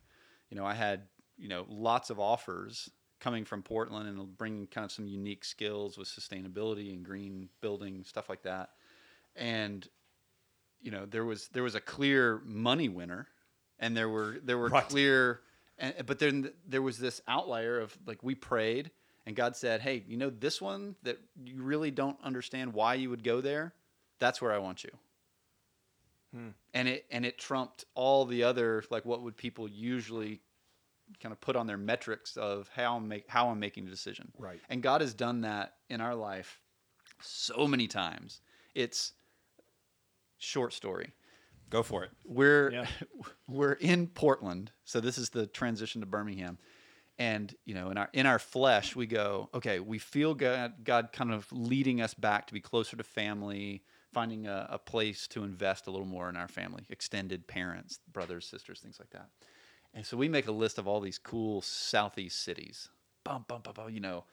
[0.50, 1.02] you know I had
[1.36, 5.98] you know lots of offers coming from Portland and bringing kind of some unique skills
[5.98, 8.70] with sustainability and green building stuff like that,
[9.36, 9.86] and
[10.80, 13.28] you know there was there was a clear money winner,
[13.78, 14.88] and there were there were Right.
[14.88, 15.40] clear,
[15.78, 18.90] and, but then there was this outlier of like we prayed
[19.28, 23.10] and God said, "Hey, you know this one that you really don't understand why you
[23.10, 23.74] would go there?
[24.20, 24.90] That's where I want you."
[26.74, 30.40] And it and it trumped all the other like what would people usually
[31.22, 34.32] kind of put on their metrics of how I'm make how I'm making a decision.
[34.38, 34.60] Right.
[34.68, 36.60] And God has done that in our life
[37.20, 38.40] so many times.
[38.74, 39.12] It's
[40.38, 41.12] short story
[41.70, 42.10] Go for it.
[42.24, 42.86] we're Yeah.
[43.48, 46.58] we're in Portland, so this is the transition to Birmingham,
[47.18, 51.10] and you know, in our in our flesh, we go, okay, we feel God, God
[51.12, 53.82] kind of leading us back to be closer to family,
[54.18, 58.46] finding a, a place to invest a little more in our family, extended parents, brothers,
[58.46, 59.28] sisters, things like that,
[59.94, 62.88] and so we make a list of all these cool southeast cities,
[63.24, 64.24] bum bum bum bum, you know.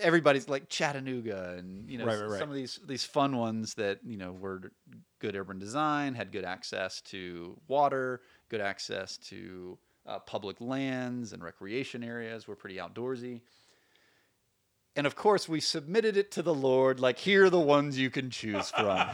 [0.00, 2.38] Everybody's like Chattanooga, and you know Right, right, right.
[2.40, 4.72] some of these these fun ones that you know were
[5.20, 11.42] good urban design, had good access to water, good access to uh, public lands and
[11.42, 12.48] recreation areas.
[12.48, 13.40] We're pretty outdoorsy.
[14.98, 18.10] And of course, we submitted it to the Lord, like, here are the ones you
[18.10, 18.98] can choose from.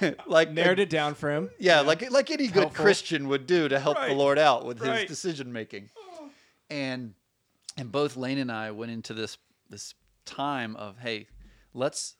[0.26, 1.48] like, Narrowed it down for him.
[1.58, 2.84] yeah, like like any good Helpful.
[2.84, 5.00] Christian would do to help the Lord out with Right.
[5.00, 5.88] his decision making.
[5.96, 6.28] Oh.
[6.68, 7.14] And
[7.78, 9.38] and both Lane and I went into this
[9.70, 9.94] this
[10.26, 11.28] time of hey,
[11.72, 12.16] let's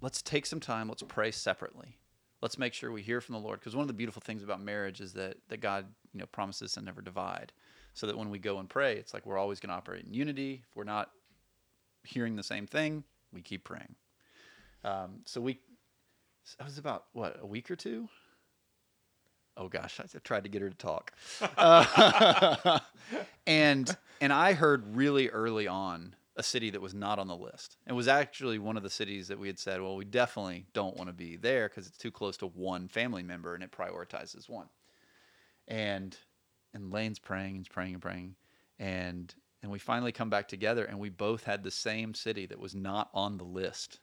[0.00, 1.98] let's take some time, let's pray separately.
[2.40, 4.60] Let's make sure we hear from the Lord because one of the beautiful things about
[4.60, 7.52] marriage is that that God, you know, promises to never divide.
[7.94, 10.12] So that when we go and pray, it's like we're always going to operate in
[10.12, 10.62] unity.
[10.68, 11.10] If we're not
[12.06, 13.94] hearing the same thing, we keep praying.
[14.84, 15.58] Um, so we
[16.58, 18.08] that was about what a week or two
[19.56, 21.12] oh gosh, I tried to get her to talk.
[21.56, 22.78] Uh,
[23.46, 27.76] and and I heard really early on a city that was not on the list.
[27.86, 30.96] It was actually one of the cities that we had said, well, we definitely don't
[30.96, 34.48] want to be there because it's too close to one family member and it prioritizes
[34.48, 34.68] one.
[35.66, 36.16] And
[36.74, 38.36] and Lane's praying and praying and praying,
[38.78, 39.34] and
[39.66, 42.76] and we finally come back together and we both had the same city that was
[42.76, 43.98] not on the list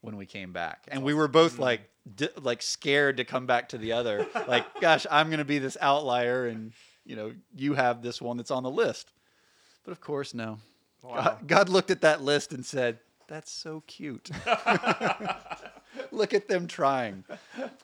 [0.00, 0.86] when we came back.
[0.86, 1.80] And we were both like
[2.14, 4.28] di- like scared to come back to the other.
[4.46, 6.70] Like gosh i'm going to be this outlier and
[7.04, 9.12] you know you have this one that's on the list.
[9.84, 10.58] But of course no.
[11.02, 14.30] God, god looked at that list and said that's so cute.
[16.12, 17.24] Look at them trying.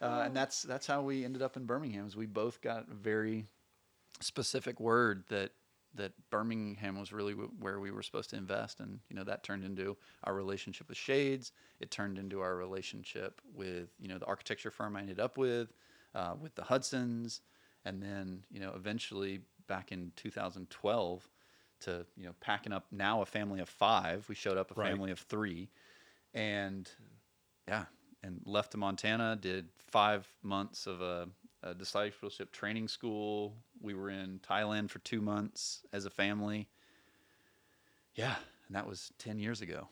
[0.01, 2.95] Uh, and that's that's how we ended up in birmingham is we both got a
[2.95, 3.47] very
[4.21, 5.51] specific word that
[5.97, 9.43] that Birmingham was really w- where we were supposed to invest, and you know that
[9.43, 11.53] turned into our relationship with Shades.
[11.81, 15.73] It turned into our relationship with you know the architecture firm I ended up with,
[16.15, 17.41] uh, with the Hudsons,
[17.85, 21.29] and then you know eventually back in 2012
[21.81, 24.29] to you know packing up now a family of five.
[24.29, 24.91] We showed up a Right.
[24.91, 25.69] family of three,
[26.35, 26.89] and
[27.69, 27.85] yeah,
[28.23, 29.37] and left to Montana.
[29.41, 31.29] Did five months of a,
[31.63, 33.55] a discipleship training school.
[33.81, 36.69] We were in Thailand for two months as a family.
[38.15, 38.35] Yeah,
[38.69, 39.89] and that was ten years ago.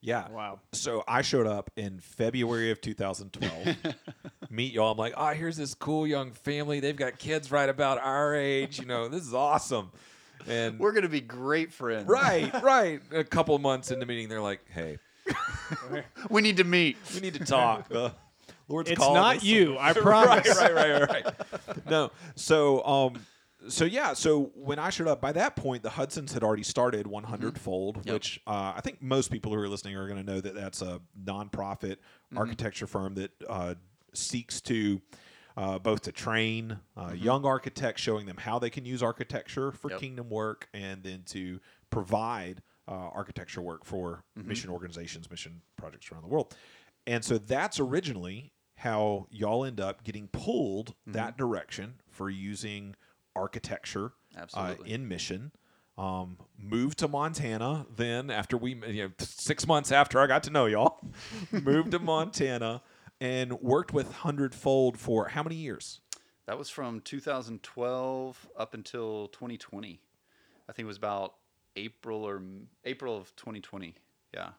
[0.00, 0.28] Yeah.
[0.28, 0.60] Wow.
[0.72, 3.76] So I showed up in February of 2012.
[4.50, 4.92] Meet y'all.
[4.92, 6.78] I'm like, oh, here's this cool young family.
[6.78, 8.78] They've got kids right about our age.
[8.78, 9.90] You know, this is awesome.
[10.46, 12.06] And We're gonna be great friends.
[12.06, 13.00] right, right.
[13.10, 14.98] A couple months into meeting, they're like, hey,
[16.30, 16.96] We need to meet.
[17.14, 17.90] we need to talk.
[18.68, 20.46] Lord's It's calling not you, I promise.
[20.60, 21.34] right, right, right, right.
[21.90, 22.10] No.
[22.34, 23.14] So, um,
[23.68, 24.12] so yeah.
[24.12, 28.02] So when I showed up, by that point, the Hudsons had already started 100 Fold,
[28.04, 28.12] Yep.
[28.12, 30.82] which uh, I think most people who are listening are going to know that that's
[30.82, 31.96] a nonprofit
[32.36, 33.74] architecture firm that uh,
[34.14, 35.00] seeks to.
[35.56, 39.90] Uh, both to train uh, young architects, showing them how they can use architecture for
[39.90, 39.98] Yep.
[39.98, 41.58] kingdom work, and then to
[41.90, 46.54] provide uh, architecture work for mission organizations, mission projects around the world.
[47.08, 52.94] And so that's originally how y'all end up getting pulled that direction for using
[53.34, 54.12] architecture
[54.54, 55.52] uh, in mission.
[55.96, 60.50] Um, moved to Montana then after we, you know, six months after I got to
[60.50, 61.00] know y'all,
[61.52, 62.82] moved to Montana
[63.20, 66.00] and worked with Hundredfold for how many years?
[66.46, 70.00] That was from 2012 up until 2020.
[70.68, 71.34] I think it was about
[71.74, 72.40] April or
[72.84, 73.96] April of 2020.
[74.32, 74.50] Yeah.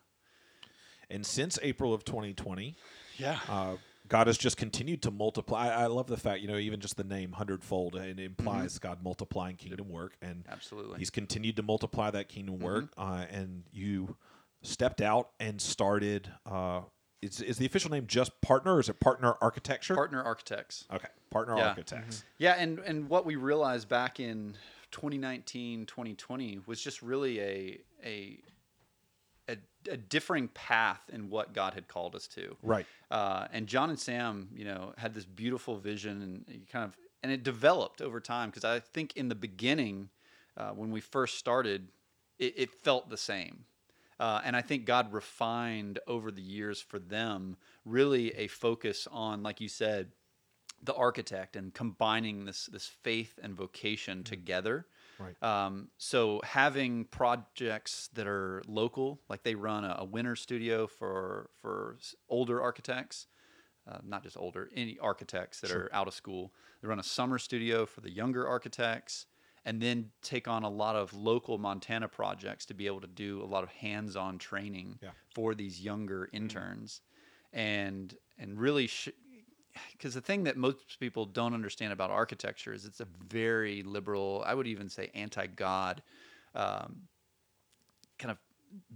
[1.09, 2.75] And since April of 2020,
[3.17, 3.39] Yeah.
[3.47, 3.77] uh,
[4.09, 5.67] God has just continued to multiply.
[5.69, 9.03] I, I love the fact, you know, even just the name hundredfold, it implies God
[9.03, 10.99] multiplying kingdom work, and Absolutely.
[10.99, 12.91] He's continued to multiply that kingdom work.
[12.97, 14.17] Uh, and you
[14.63, 16.29] stepped out and started.
[16.45, 16.81] Uh,
[17.21, 19.93] is, is the official name just partner, or is it partner architecture?
[19.93, 20.85] Partner architects.
[20.91, 21.67] okay, partner Yeah.
[21.69, 22.23] architects.
[22.37, 24.55] Yeah, and and what we realized back in
[24.91, 28.39] 2019, 2020 was just really a a
[29.89, 32.55] a, differing path in what God had called us to.
[32.63, 32.85] Right.
[33.09, 37.31] Uh, and John and Sam, you know, had this beautiful vision, and kind of and
[37.31, 40.09] it developed over time because I think in the beginning,
[40.57, 41.89] uh, when we first started,
[42.37, 43.65] it, it felt the same.
[44.19, 49.43] Uh, and I think God refined over the years for them really a focus on,
[49.43, 50.11] like you said,
[50.83, 54.85] the architect and combining this this faith and vocation together.
[55.19, 55.43] Right.
[55.43, 61.49] Um, so having projects that are local, like they run a, a winter studio for
[61.61, 61.97] for
[62.29, 63.27] older architects,
[63.87, 66.53] uh, not just older, any architects that are out of school.
[66.81, 69.25] They run a summer studio for the younger architects,
[69.65, 73.41] and then take on a lot of local Montana projects to be able to do
[73.43, 75.09] a lot of hands-on training Yeah.
[75.35, 77.01] for these younger interns,
[77.51, 78.87] and and really.
[78.87, 79.09] Sh-
[79.91, 84.43] because the thing that most people don't understand about architecture is it's a very liberal,
[84.45, 86.01] I would even say anti-God,
[86.55, 87.03] um,
[88.17, 88.37] kind of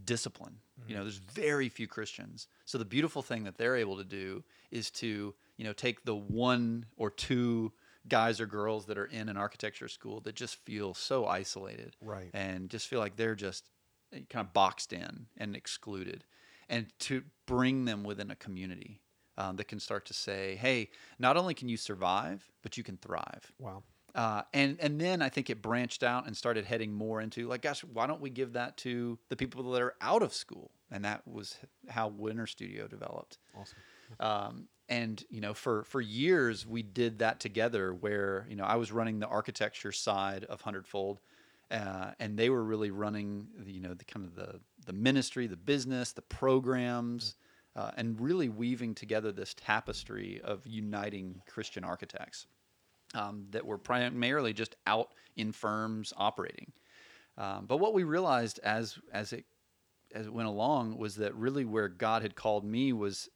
[0.06, 0.58] discipline.
[0.88, 2.48] You know, there's very few Christians.
[2.66, 6.16] So the beautiful thing that they're able to do is to, you know, take the
[6.16, 7.72] one or two
[8.08, 11.96] guys or girls that are in an architecture school that just feel so isolated.
[12.02, 12.30] Right.
[12.34, 13.70] And just feel like they're just
[14.12, 16.26] kind of boxed in and excluded.
[16.68, 19.00] And to bring them within a community
[19.38, 22.98] um, that can start to say, hey, not only can you survive, but you can
[22.98, 23.52] thrive.
[23.60, 23.84] Wow.
[24.16, 27.64] Uh, and and then I think it branched out and started heading more into like,
[27.64, 30.70] gosh, why don't we give that to the people that are out of school?
[30.92, 31.58] And that was
[31.90, 33.40] how Winter Studio developed.
[33.60, 33.78] Awesome.
[34.20, 37.94] Um, and you know, for for years we did that together.
[37.94, 41.20] Where you know I was running the architecture side of Hundredfold,
[41.72, 45.48] uh, and they were really running the, you know the kind of the the ministry,
[45.48, 47.36] the business, the programs,
[47.76, 52.48] uh, and really weaving together this tapestry of uniting Christian architects.
[53.14, 56.72] um, that were primarily just out in firms operating.
[57.38, 59.46] Um, but what we realized as as it
[60.14, 63.30] as it went along was that really where God had called me was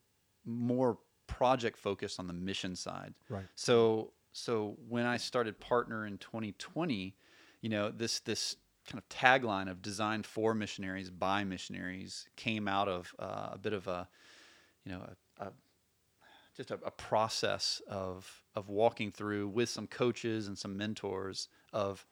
[0.46, 3.14] more project focused on the mission side.
[3.30, 3.46] Right.
[3.56, 7.16] So so when I started partner in 2020,
[7.62, 8.56] you know this this
[8.88, 13.74] kind of tagline of designed for missionaries by missionaries came out of uh, a bit
[13.74, 14.08] of a
[14.88, 15.02] you know
[15.40, 15.52] a, a
[16.56, 22.06] just a, a process of of walking through with some coaches and some mentors of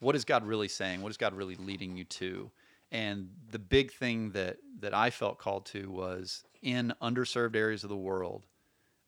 [0.00, 1.02] what is God really saying?
[1.02, 2.50] What is God really leading you to?
[2.90, 7.90] And the big thing that that I felt called to was in underserved areas of
[7.90, 8.46] the world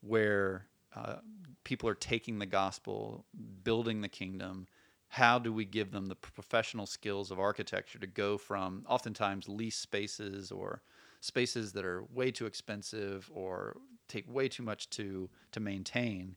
[0.01, 1.17] where uh,
[1.63, 3.25] people are taking the gospel,
[3.63, 4.67] building the kingdom.
[5.09, 9.77] How do we give them the professional skills of architecture to go from oftentimes lease
[9.77, 10.81] spaces or
[11.19, 16.35] spaces that are way too expensive or take way too much to to maintain,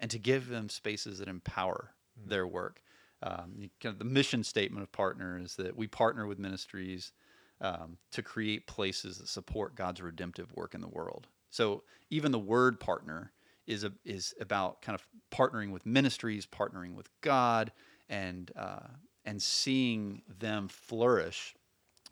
[0.00, 2.82] and to give them spaces that empower their work?
[3.22, 7.12] um, you- kind of the mission statement of partner is that we partner with ministries
[7.60, 11.28] um, to create places that support God's redemptive work in the world.
[11.50, 13.32] So even the word partner
[13.66, 17.70] is a, is about kind of partnering with ministries, partnering with God,
[18.08, 18.88] and uh,
[19.24, 21.54] and seeing them flourish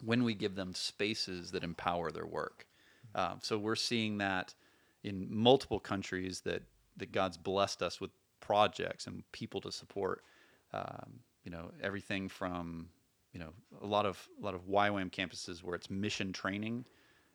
[0.04, 2.66] when we give them spaces that empower their work.
[3.14, 4.54] Um, so we're seeing that
[5.02, 6.62] in multiple countries that
[6.96, 10.22] that God's blessed us with projects and people to support.
[10.72, 12.88] Um, you know everything from
[13.32, 16.84] you know a lot of a lot of YWAM campuses where it's mission training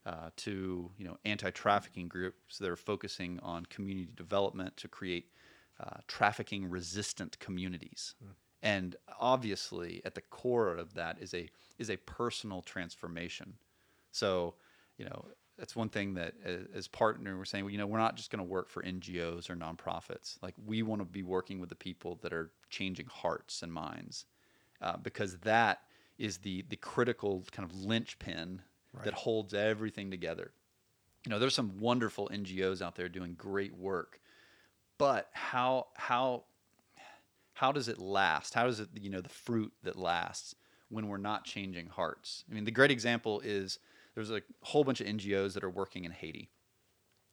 [0.05, 5.31] uh, to you know anti-trafficking groups that are focusing on community development to create
[5.79, 8.15] uh, trafficking resistant communities.
[8.65, 11.47] And obviously, at the core of that is a
[11.77, 13.53] is a personal transformation.
[14.11, 14.55] So,
[14.97, 15.25] you know,
[15.57, 16.33] that's one thing that
[16.73, 19.51] as partner we're saying, well, you know, we're not just going to work for NGOs
[19.51, 20.41] or nonprofits.
[20.41, 24.25] Like we want to be working with the people that are changing hearts and minds,
[24.81, 25.81] uh, because that
[26.17, 28.63] is the the critical kind of linchpin
[29.03, 30.51] that holds everything together.
[31.23, 34.19] You know, there's some wonderful NGOs out there doing great work,
[34.97, 36.45] but how how
[37.55, 38.53] how does it last?
[38.53, 40.55] How does it, you know, the fruit that lasts
[40.89, 42.43] when we're not changing hearts?
[42.49, 43.79] I mean, the great example is
[44.13, 46.49] there's a whole bunch of NGOs that are working in Haiti,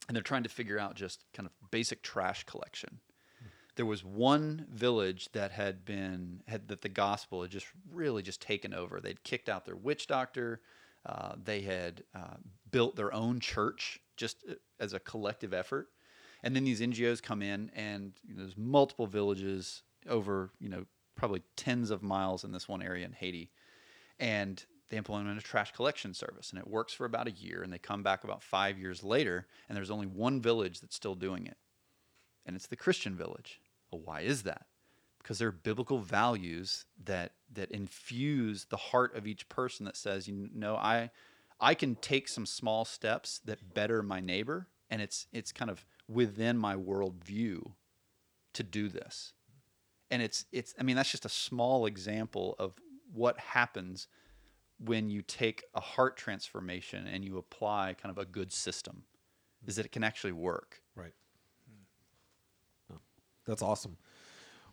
[0.08, 3.00] and they're trying to figure out just kind of basic trash collection.
[3.74, 8.40] There was one village that had been had that the gospel had just really just
[8.40, 9.00] taken over.
[9.00, 10.60] They'd kicked out their witch doctor.
[11.04, 12.36] Uh, they had uh,
[12.70, 15.88] built their own church just uh, as a collective effort
[16.42, 20.84] and then these NGOs come in, and you know, there's multiple villages over, you know,
[21.14, 23.50] probably tens of miles in this one area in Haiti,
[24.18, 27.72] and they implement a trash collection service, and it works for about a year, and
[27.72, 31.46] they come back about five years later, and there's only one village that's still doing
[31.46, 31.56] it,
[32.44, 33.60] and it's the Christian village.
[33.90, 34.66] Well, why is that?
[35.18, 40.26] Because there are biblical values that that infuse the heart of each person that says,
[40.26, 41.10] you know, I
[41.60, 45.86] I can take some small steps that better my neighbor, and it's it's kind of
[46.08, 47.72] within my worldview
[48.54, 49.32] to do this.
[50.12, 52.74] And it's it's I mean that's just a small example of
[53.12, 54.06] what happens
[54.78, 59.02] when you take a heart transformation and you apply kind of a good system,
[59.66, 60.82] is that it can actually work.
[60.94, 61.14] Right.
[63.46, 63.96] That's awesome.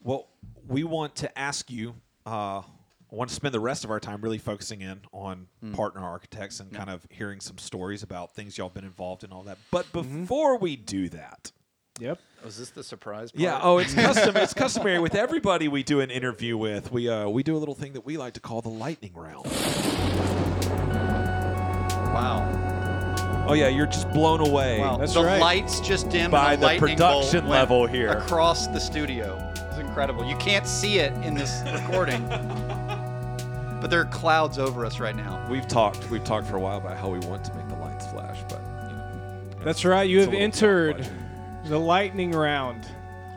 [0.02, 0.28] Well,
[0.68, 1.96] we want to ask you.
[2.26, 2.62] Uh,
[3.12, 6.60] I want to spend the rest of our time really focusing in on partner architects
[6.60, 9.58] and kind of hearing some stories about things y'all been involved in, all that.
[9.72, 11.52] But before we do that,
[12.00, 12.20] Yep.
[12.46, 13.42] Was this the surprise part?
[13.42, 13.60] yeah.
[13.62, 14.38] Oh, it's custom.
[14.38, 16.92] it's customary with everybody we do an interview with.
[16.92, 19.46] We uh, we do a little thing that we like to call the lightning round.
[22.14, 23.46] Wow.
[23.48, 24.80] Oh yeah, you're just blown away.
[24.80, 24.98] Wow.
[24.98, 25.40] That's the right.
[25.42, 28.10] lights just dimmed By and the production bolt went level here.
[28.10, 29.38] across the studio.
[29.70, 30.24] It's incredible.
[30.26, 35.46] You can't see it in this recording, but there are clouds over us right now.
[35.50, 36.10] We've talked.
[36.10, 38.62] We've talked for a while about how we want to make the lights flash, but
[38.62, 40.08] you know, That's right.
[40.10, 41.10] You have entered tough
[41.70, 42.88] the lightning round.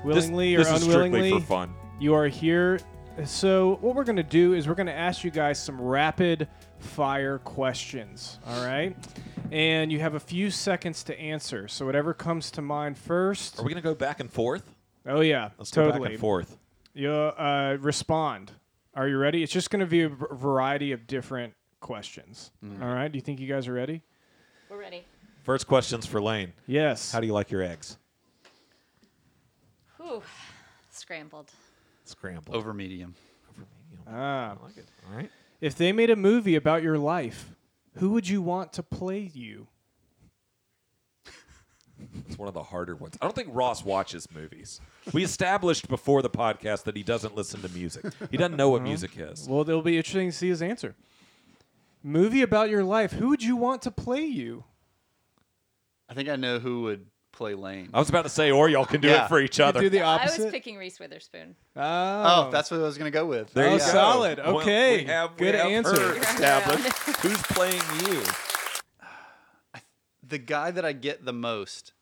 [0.05, 1.74] Willingly this or is unwillingly, strictly for fun.
[2.01, 2.80] you are here.
[3.26, 6.49] So, what we're going to do is we're going to ask you guys some rapid
[6.78, 8.39] fire questions.
[8.47, 8.97] All right.
[9.51, 11.68] And you have a few seconds to answer.
[11.68, 13.61] So, whatever comes to mind first.
[13.61, 14.74] Are we gonna go back and forth?
[15.07, 15.51] oh, yeah.
[15.59, 16.01] Let's go totally.
[16.01, 16.57] back and forth.
[16.95, 18.51] You uh, respond.
[18.95, 19.43] Are you ready?
[19.43, 22.51] It's just going to be a v- variety of different questions.
[22.64, 22.83] Mm-hmm.
[22.83, 23.11] All right.
[23.12, 24.03] Do you think you guys are ready?
[24.70, 25.05] We're ready.
[25.43, 26.53] First questions for Lane.
[26.66, 27.12] Yes.
[27.12, 27.99] How do you like your eggs?
[30.12, 30.22] Whew.
[30.90, 31.50] Scrambled.
[32.04, 32.54] Scrambled.
[32.54, 33.14] Over medium.
[33.50, 34.02] Over medium.
[34.08, 34.56] ah.
[34.60, 34.86] I like it.
[35.08, 35.30] All right.
[35.62, 37.54] If they made a movie about your life,
[37.96, 39.68] who would you want to play you?
[42.28, 43.16] It's one of the harder ones.
[43.22, 44.80] I don't think Ross watches movies.
[45.14, 48.04] We established before the podcast that he doesn't listen to music.
[48.30, 49.48] He doesn't know what music is.
[49.48, 50.94] Well, it'll be interesting to see his answer.
[52.02, 53.12] Movie about your life.
[53.12, 54.64] Who would you want to play you?
[56.08, 57.06] I think I know who would
[57.43, 57.88] play Lane.
[57.93, 59.24] I was about to say, or y'all can do Yeah.
[59.24, 59.80] it for each You other.
[59.80, 60.45] do the I opposite.
[60.45, 61.57] was picking Reese Witherspoon.
[61.76, 63.53] oh, oh, that's what I was going to go with.
[63.53, 63.84] There Oh, you go.
[63.84, 64.38] solid.
[64.38, 64.99] Well, Okay.
[64.99, 65.90] we have, Good we have answer.
[65.95, 66.99] her You're on your established.
[67.22, 68.22] Who's playing you?
[70.26, 71.93] the guy that I get the most.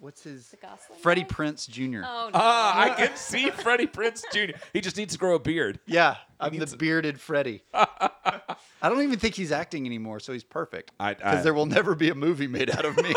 [0.00, 0.48] What's his?
[0.48, 0.98] The Gosling.
[1.00, 1.28] Freddie guy?
[1.28, 2.02] Prinze Jr.
[2.04, 2.30] Oh no.
[2.34, 4.56] Ah, I can see Freddie Prinze Jr.
[4.72, 5.78] He just needs to grow a beard.
[5.86, 7.62] Yeah, I'm the needs- bearded Freddie.
[7.72, 10.90] I don't even think he's acting anymore, so he's perfect.
[10.98, 13.14] I- I- Because there will never be a movie made out of me.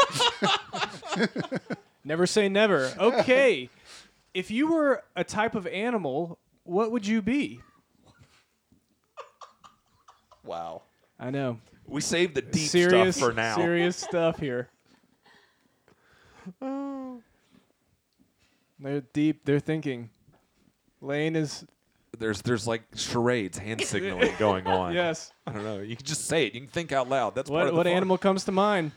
[2.04, 2.94] Never say never.
[2.98, 3.70] Okay.
[4.34, 7.62] if you were a type of animal, what would you be?
[10.44, 10.84] wow.
[11.20, 11.60] I know.
[11.86, 13.56] We saved the deep serious stuff for now.
[13.56, 14.70] Serious stuff here.
[16.62, 17.22] Oh.
[18.80, 19.44] They're deep.
[19.44, 20.10] They're thinking.
[21.02, 21.66] Lane is
[22.18, 24.94] There's there's like charades, hand signaling going on.
[24.96, 25.32] yes.
[25.46, 25.80] I don't know.
[25.80, 26.54] You can just say it.
[26.54, 27.36] You can think out loud.
[27.36, 28.92] That's part What of the what animal comes to mind?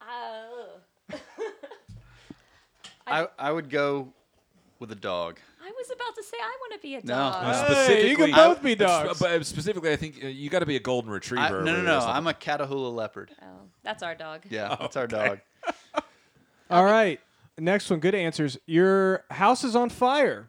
[0.00, 1.16] Uh,
[3.10, 4.12] I, I would go
[4.78, 5.38] with a dog.
[5.62, 7.34] I was about to say I want to be a dog.
[7.44, 9.18] Uh, Hey, specifically, you can both be I- dogs.
[9.18, 11.60] But specifically, I think uh, you got to be a golden retriever.
[11.60, 11.98] I, no, no, no.
[12.00, 13.30] I'm a Catahoula leopard.
[13.42, 13.46] Oh,
[13.82, 14.42] that's our dog.
[14.50, 15.40] Yeah, that's our dog.
[16.70, 17.20] All right.
[17.58, 17.98] Next one.
[18.00, 18.58] Good answers.
[18.66, 20.48] Your house is on fire.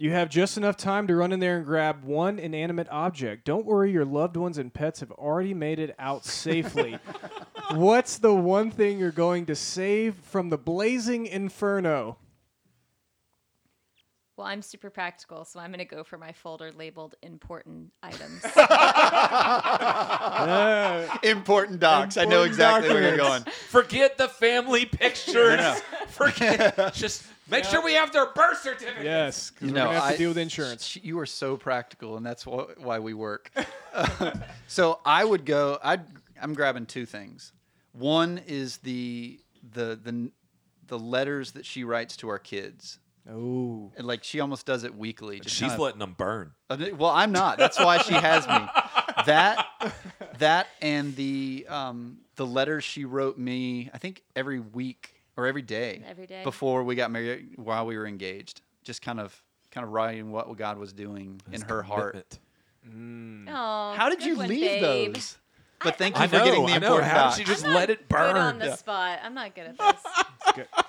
[0.00, 3.44] You have just enough time to run in there and grab one inanimate object.
[3.44, 6.98] Don't worry, your loved ones and pets have already made it out safely.
[7.74, 12.16] What's the one thing you're going to save from the blazing inferno?
[14.40, 18.42] Well, I'm super practical, so I'm going to go for my folder labeled important items.
[21.22, 22.16] Important docs.
[22.16, 23.42] I know Important exactly where you're going.
[23.68, 25.34] Forget the family pictures.
[25.34, 25.78] No, no.
[26.08, 26.94] Forget.
[26.94, 29.04] just make sure we have their birth certificate.
[29.04, 30.86] yes, because You we're know, going to have I- to deal with insurance.
[30.86, 33.50] Sh- You are so practical, and that's wh- why we work.
[34.68, 35.78] so I would go.
[35.84, 36.00] I'd,
[36.40, 37.52] I'm grabbing two things.
[37.92, 39.38] One is the
[39.74, 40.30] the the
[40.86, 43.00] the letters that she writes to our kids.
[43.28, 43.92] Oh.
[43.96, 45.40] And like she almost does it weekly.
[45.40, 46.52] Just She's kind of- letting them burn.
[46.96, 47.58] Well, I'm not.
[47.58, 48.54] That's why she has me.
[49.26, 49.66] That,
[50.38, 53.90] that, and the um, the letters she wrote me.
[53.92, 56.02] I think every week or every day.
[56.08, 56.42] Every day.
[56.42, 58.62] before we got married, while we were engaged.
[58.82, 59.38] Just kind of,
[59.72, 62.38] kind of writing what God was doing in her heart.
[62.82, 63.48] Commitment.
[63.50, 65.14] Oh, How did you one, leave babe.
[65.14, 65.36] those?
[65.84, 66.44] But thank you I for know.
[66.44, 66.86] getting the I know.
[66.86, 68.34] important How did she just I'm let it burn?
[68.34, 69.18] Good on the spot.
[69.22, 70.66] I'm not good at this.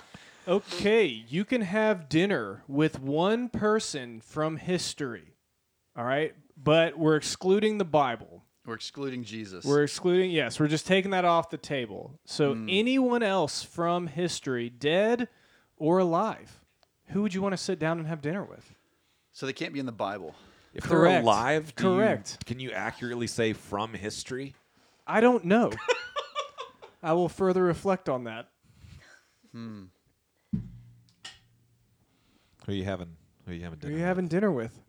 [0.48, 5.36] Okay, you can have dinner with one person from history.
[5.96, 8.44] All right, but we're excluding the Bible.
[8.66, 9.66] We're excluding Jesus.
[9.66, 12.20] We're excluding, yes, we're just taking that off the table.
[12.26, 12.68] So Hmm.
[12.70, 15.28] anyone else from history, dead
[15.78, 16.62] or alive,
[17.08, 18.76] who would you want to sit down and have dinner with?
[19.34, 20.36] so they can't be in the Bible.
[20.74, 21.14] If Correct.
[21.14, 22.46] they're alive, do you- Correct.
[22.46, 24.56] can you accurately say from history?
[25.08, 25.72] I don't know.
[27.04, 28.50] I will further reflect on that.
[32.72, 33.18] Who are you having?
[33.46, 33.96] Who are you having Who dinner?
[33.96, 34.80] are you having dinner with?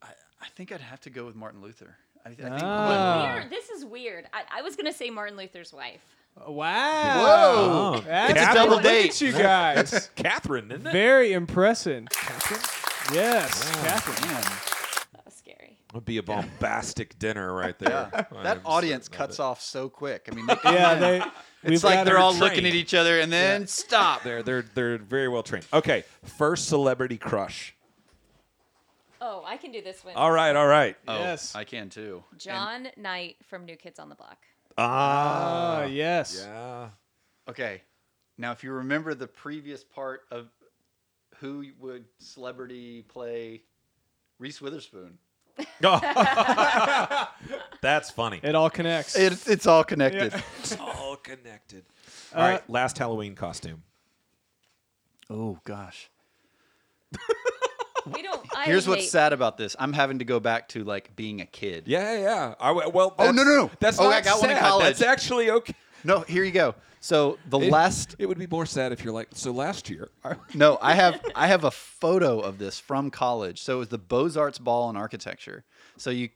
[0.00, 1.96] I think I'd have to go with Martin Luther.
[2.24, 3.32] I, I think Ah.
[3.34, 3.50] Weird.
[3.50, 4.26] This is weird.
[4.32, 6.00] I, I was gonna say Martin Luther's wife.
[6.46, 7.94] Wow.
[7.94, 8.00] Whoa.
[8.06, 9.20] That's It's a double look at date.
[9.20, 10.10] you guys.
[10.14, 10.92] Catherine, isn't it?
[10.92, 12.06] Very impressive.
[12.10, 12.60] Catherine?
[13.18, 14.30] Yes, Catherine.
[14.30, 14.61] Man, That was scary.
[15.92, 18.08] Would be a bombastic dinner right there.
[18.12, 19.42] yeah, I'm that audience certain cuts it.
[19.42, 20.26] off so quick.
[20.30, 21.22] I mean, they Yeah, in, they.
[21.64, 22.40] It's like they're all trained.
[22.42, 24.22] looking at each other and then stop.
[24.22, 25.66] They're they're they're very well trained.
[25.72, 27.74] Okay, first celebrity crush.
[29.20, 30.14] Oh, I can do this one.
[30.16, 30.96] All right, all right.
[31.06, 31.54] Oh, Yes.
[31.54, 32.24] I can too.
[32.32, 34.38] And- John Knight from New Kids on the Block.
[34.78, 36.42] Ah, Ah, yes.
[36.44, 36.88] yeah.
[37.48, 37.82] Okay.
[38.38, 40.48] Now, if you remember the previous part of
[41.36, 43.62] who would celebrity play
[44.40, 45.18] Reese Witherspoon,
[47.80, 48.40] That's funny.
[48.42, 49.16] It all connects.
[49.16, 50.32] it, it's all connected.
[50.60, 51.84] It's all connected.
[52.34, 53.82] Uh, All right, last Halloween costume.
[55.28, 56.08] Oh gosh.
[58.14, 58.40] We don't.
[58.56, 59.76] I Here's what's hate- sad about this.
[59.78, 61.84] I'm having to go back to like being a kid.
[61.86, 62.54] Yeah, yeah.
[62.58, 63.70] I, w- well, Oh, no, no, no.
[63.78, 64.62] That's Oh, not I got one in sad.
[64.64, 64.84] college.
[64.86, 65.74] That's actually okay.
[66.04, 66.74] No, here you go.
[67.00, 70.10] So the It- last It would be more sad if you're like, so last year.
[70.54, 73.60] No, I have I have a photo of this from college.
[73.62, 75.64] So it was the Beaux Arts Ball in Architecture.
[75.96, 76.28] So you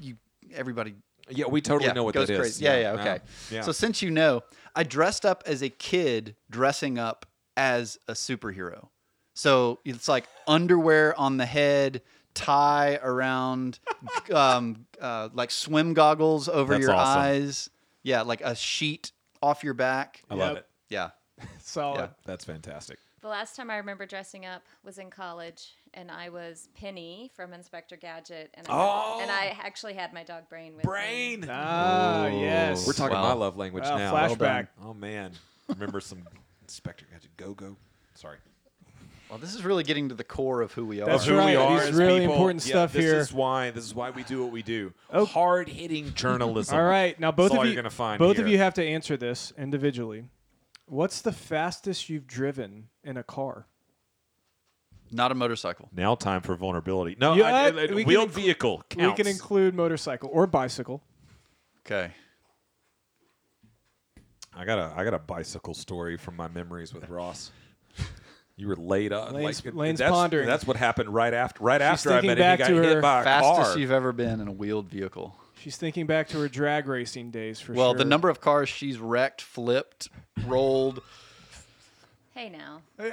[0.00, 0.16] you
[0.52, 0.94] everybody
[1.30, 2.38] yeah, we totally know what goes that is.
[2.40, 2.64] crazy.
[2.64, 3.18] Yeah, yeah, okay.
[3.50, 3.62] Yeah.
[3.62, 4.42] So since you know,
[4.76, 7.24] I dressed up as a kid dressing up
[7.56, 8.88] as a superhero.
[9.34, 12.02] So it's like underwear on the head,
[12.34, 13.78] tie around,
[14.32, 17.22] um, uh, like swim goggles over That's your awesome.
[17.22, 17.70] eyes.
[18.04, 19.10] Yeah, like a sheet
[19.42, 20.22] off your back.
[20.30, 20.58] I love Yep.
[20.58, 20.66] it.
[20.90, 21.10] Yeah.
[21.60, 21.98] Solid.
[21.98, 22.06] Yeah.
[22.24, 22.98] That's fantastic.
[23.22, 27.54] The last time I remember dressing up was in college, and I was Penny from
[27.54, 29.18] Inspector Gadget, and I, Oh!
[29.22, 31.40] and I actually had my dog Brain with Brain.
[31.40, 31.48] me.
[31.50, 32.86] Ah, yes.
[32.86, 33.22] We're talking Wow.
[33.28, 34.12] my love language Wow, now.
[34.14, 34.68] flashback.
[34.84, 35.32] Oh man,
[35.68, 36.22] remember some
[36.60, 37.76] Inspector Gadget Go Go?
[38.14, 38.36] Sorry.
[39.30, 41.06] Well, this is really getting to the core of who we are.
[41.06, 41.46] That's Who right.
[41.46, 42.34] we are These really people.
[42.34, 43.16] important Yeah, stuff this here.
[43.18, 43.70] is why.
[43.70, 44.92] This is why we do what we do.
[45.10, 45.24] Oh.
[45.24, 46.76] Hard hitting journalism.
[46.78, 48.44] All right, now both That's all of you you're gonna find both here.
[48.44, 50.26] of you have to answer this individually.
[50.86, 53.66] What's the fastest you've driven in a car?
[55.10, 55.88] Not a motorcycle.
[55.94, 57.16] Now time for vulnerability.
[57.18, 61.02] No, Yeah, I, I, we can wheeled inclu- vehicle We can include motorcycle or bicycle.
[61.86, 62.10] Okay.
[64.56, 67.50] I got a I got a bicycle story from my memories with Ross.
[68.56, 69.32] You were laid up.
[69.32, 70.46] Lane's- like, Lane's that's, pondering.
[70.46, 71.62] That's what happened right after.
[71.64, 73.78] Right after I thinking met him, he got hit her by a Fastest car.
[73.78, 75.36] you've ever been in a wheeled vehicle.
[75.60, 77.94] She's thinking back to her drag racing days for Well, sure.
[77.94, 80.08] Well, the number of cars she's wrecked, flipped,
[80.46, 81.00] rolled,
[82.34, 82.82] Hey now.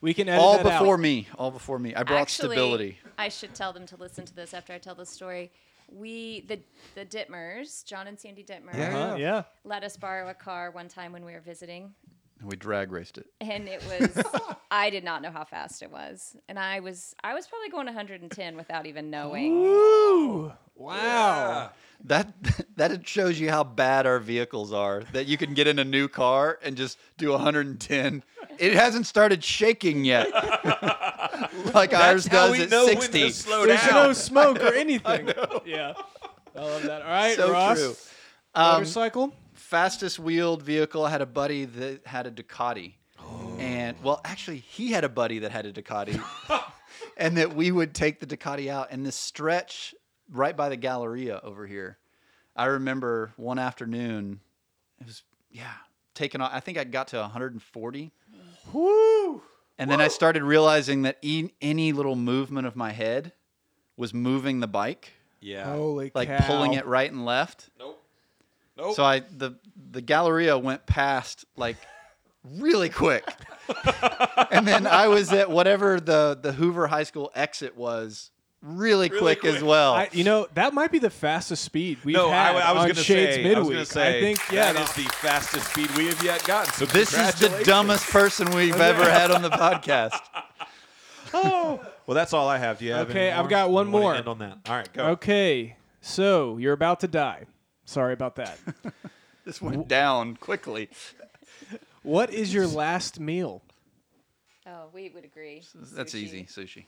[0.00, 1.00] we can edit all that before out.
[1.00, 1.28] me.
[1.36, 1.94] All before me.
[1.94, 2.98] I brought Actually, stability.
[3.18, 5.50] I should tell them to listen to this after I tell the story.
[5.92, 6.58] We the
[6.94, 9.44] the Dittmers, John and Sandy Dittmer, Uh-huh, yeah.
[9.64, 11.94] let us borrow a car one time when we were visiting,
[12.40, 13.26] And we drag raced it.
[13.40, 14.24] and it was
[14.70, 17.86] I did not know how fast it was, and I was I was probably going
[17.86, 19.52] 110 without even knowing.
[19.52, 21.70] Ooh, wow.
[22.04, 22.34] That
[22.76, 25.02] that shows you how bad our vehicles are.
[25.12, 28.22] That you can get in a new car and just do 110.
[28.58, 30.28] It hasn't started shaking yet,
[31.74, 33.30] like ours how does we at know when to 60.
[33.30, 33.94] slow There's down.
[33.94, 35.30] no smoke or anything.
[35.64, 35.94] Yeah.
[36.54, 37.02] I love that.
[37.02, 37.78] All right, So Ross.
[37.78, 37.94] true.
[38.54, 39.34] Um, Motorcycle?
[39.66, 41.04] Fastest wheeled vehicle.
[41.04, 42.94] I had a buddy that had a Ducati.
[43.58, 46.22] And well, actually, he had a buddy that had a Ducati.
[47.16, 49.94] and that we would take the Ducati out and this stretch
[50.30, 51.98] right by the Galleria over here.
[52.54, 54.40] I remember one afternoon,
[55.00, 55.72] it was yeah,
[56.14, 56.52] taking off.
[56.54, 58.12] I think I got to 140.
[58.72, 59.42] Woo!
[59.78, 63.32] And then I started realizing that e- any little movement of my head
[63.96, 65.64] was moving the bike, yeah.
[65.64, 66.46] Holy like cow.
[66.46, 67.68] pulling it right and left.
[67.78, 67.95] Nope.
[68.76, 68.94] Nope.
[68.94, 69.56] So I the
[69.90, 71.76] the Galleria went past like
[72.44, 73.24] really quick,
[74.50, 78.30] and then I was at whatever the the Hoover High School exit was
[78.66, 79.94] really, quick, as well.
[79.94, 82.80] I, you know, that might be the fastest speed we've no, I, had I was
[82.80, 83.42] on going to Shades say.
[83.42, 83.56] Midweek.
[83.56, 86.72] I was going to think, yeah, that is the fastest speed we have yet gotten.
[86.74, 90.18] So this is the dumbest person we've ever had on the podcast.
[91.34, 91.80] oh.
[92.06, 92.78] Well, that's all I have.
[92.78, 93.10] Do you have?
[93.10, 94.14] Okay, any I've got one more.
[94.14, 94.58] End on that.
[94.66, 95.06] All right, go.
[95.08, 97.46] Okay, so you're about to die.
[97.86, 98.58] Sorry about that.
[99.46, 100.88] This went down quickly.
[102.02, 103.62] what is your last meal?
[104.66, 105.62] Oh, we would agree.
[105.94, 106.16] That's Sushi.
[106.16, 106.86] easy, sushi.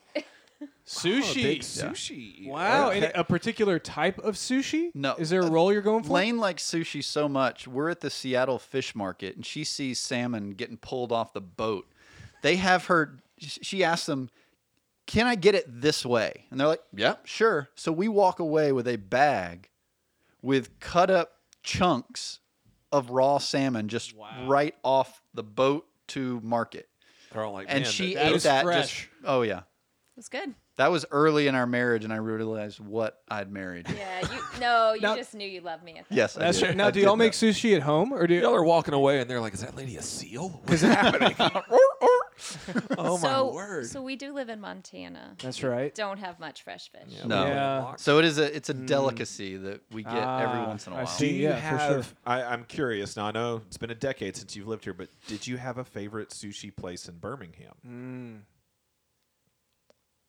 [0.85, 1.35] Sushi.
[1.45, 2.49] big sushi.
[2.49, 3.07] Wow, Okay.
[3.07, 4.91] and a particular type of sushi?
[4.93, 6.15] No, Is there a uh, roll you're going for?
[6.15, 7.69] Lane likes sushi so much.
[7.69, 11.87] We're at the Seattle Fish Market, and she sees salmon getting pulled off the boat.
[12.43, 13.21] They have her.
[13.39, 14.31] She asks them,
[15.07, 18.73] "Can I get it this way?" And they're like, "Yeah, sure." So we walk away
[18.73, 19.69] with a bag
[20.43, 21.33] with cut up
[21.63, 22.41] chunks
[22.93, 24.15] of raw salmon just
[24.47, 26.89] right off the boat to market.
[27.33, 28.97] They're all like, And man, she that- that ate that fresh.
[29.03, 29.09] just.
[29.25, 29.65] Oh yeah, It
[30.17, 30.55] was good.
[30.77, 33.87] that was early in our marriage, and I realized what I'd married.
[33.95, 35.99] Yeah, you no, you Now- just knew you loved me.
[35.99, 36.67] At that Yes, I That's did.
[36.67, 36.75] true.
[36.77, 37.49] Now, I do y'all make know.
[37.49, 39.97] sushi at home, or do Y'all are walking away, and they're like, "Is that lady
[39.99, 40.63] a seal?
[40.65, 41.35] What's happening?"
[42.99, 43.87] oh my so, word!
[43.87, 45.35] So we do live in Montana.
[45.43, 45.95] That's right.
[45.95, 47.25] Don't have much fresh fish.
[47.25, 47.47] No.
[47.47, 47.95] Yeah.
[47.97, 50.97] So it is a it's a delicacy that we get every Ah, once in a
[50.97, 51.05] while.
[51.07, 51.37] Do see.
[51.37, 51.97] you Yeah, for sure.
[51.97, 52.15] have?
[52.27, 53.17] I, I'm curious.
[53.17, 55.79] Now I know it's been a decade since you've lived here, but did you have
[55.79, 57.75] a favorite sushi place in Birmingham?
[57.87, 58.41] Mm.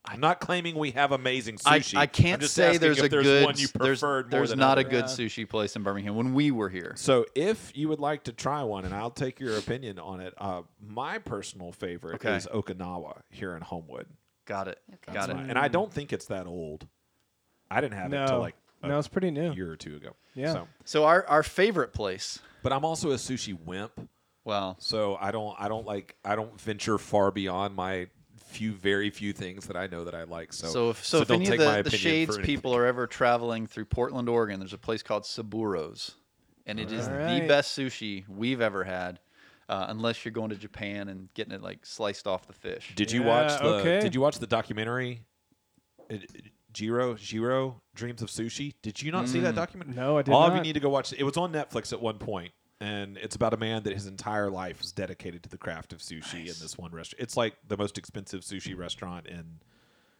[0.05, 1.97] I'm not claiming we have amazing sushi.
[1.97, 4.59] I I'm can't just say there's if a there's good one you there's, there's than
[4.59, 5.11] not a good Yeah.
[5.11, 6.93] sushi place in Birmingham when we were here.
[6.95, 10.33] So if you would like to try one, and I'll take your opinion on it,
[10.37, 12.35] uh, my personal favorite Okay.
[12.37, 14.07] is Okinawa here in Homewood.
[14.45, 14.79] Got it.
[14.91, 15.13] Okay.
[15.13, 15.35] Got it.
[15.35, 15.49] That's.
[15.49, 16.87] And I don't think it's that old.
[17.69, 19.51] I didn't have it until like No, it's pretty new.
[19.53, 20.15] year or two ago.
[20.33, 20.53] Yeah.
[20.53, 22.39] So, So our, our favorite place.
[22.63, 24.09] but I'm also a sushi wimp,
[24.45, 28.07] Well, so I don't I don't like I don't venture far beyond my
[28.49, 30.51] few very few things that I know that I like.
[30.53, 32.75] So so if so, if don't any of take my the, the opinion Shades people
[32.75, 36.15] are ever traveling through Portland, Oregon, there's a place called Saburo's,
[36.65, 39.19] and it is the best sushi we've ever had.
[39.67, 42.91] Uh, unless you're going to Japan and getting it like sliced off the fish.
[42.95, 43.99] Did you Yeah, watch the okay.
[43.99, 45.21] Did you watch the documentary?
[46.09, 48.73] It, it- Jiro Jiro Dreams of Sushi.
[48.81, 49.95] Did you not see that documentary?
[49.95, 51.19] No, I did All of you need to go watch it.
[51.19, 54.49] It was on Netflix at one point, and it's about a man that his entire
[54.49, 57.21] life is dedicated to the craft of sushi in this one restaurant.
[57.21, 59.59] It's like the most expensive sushi restaurant in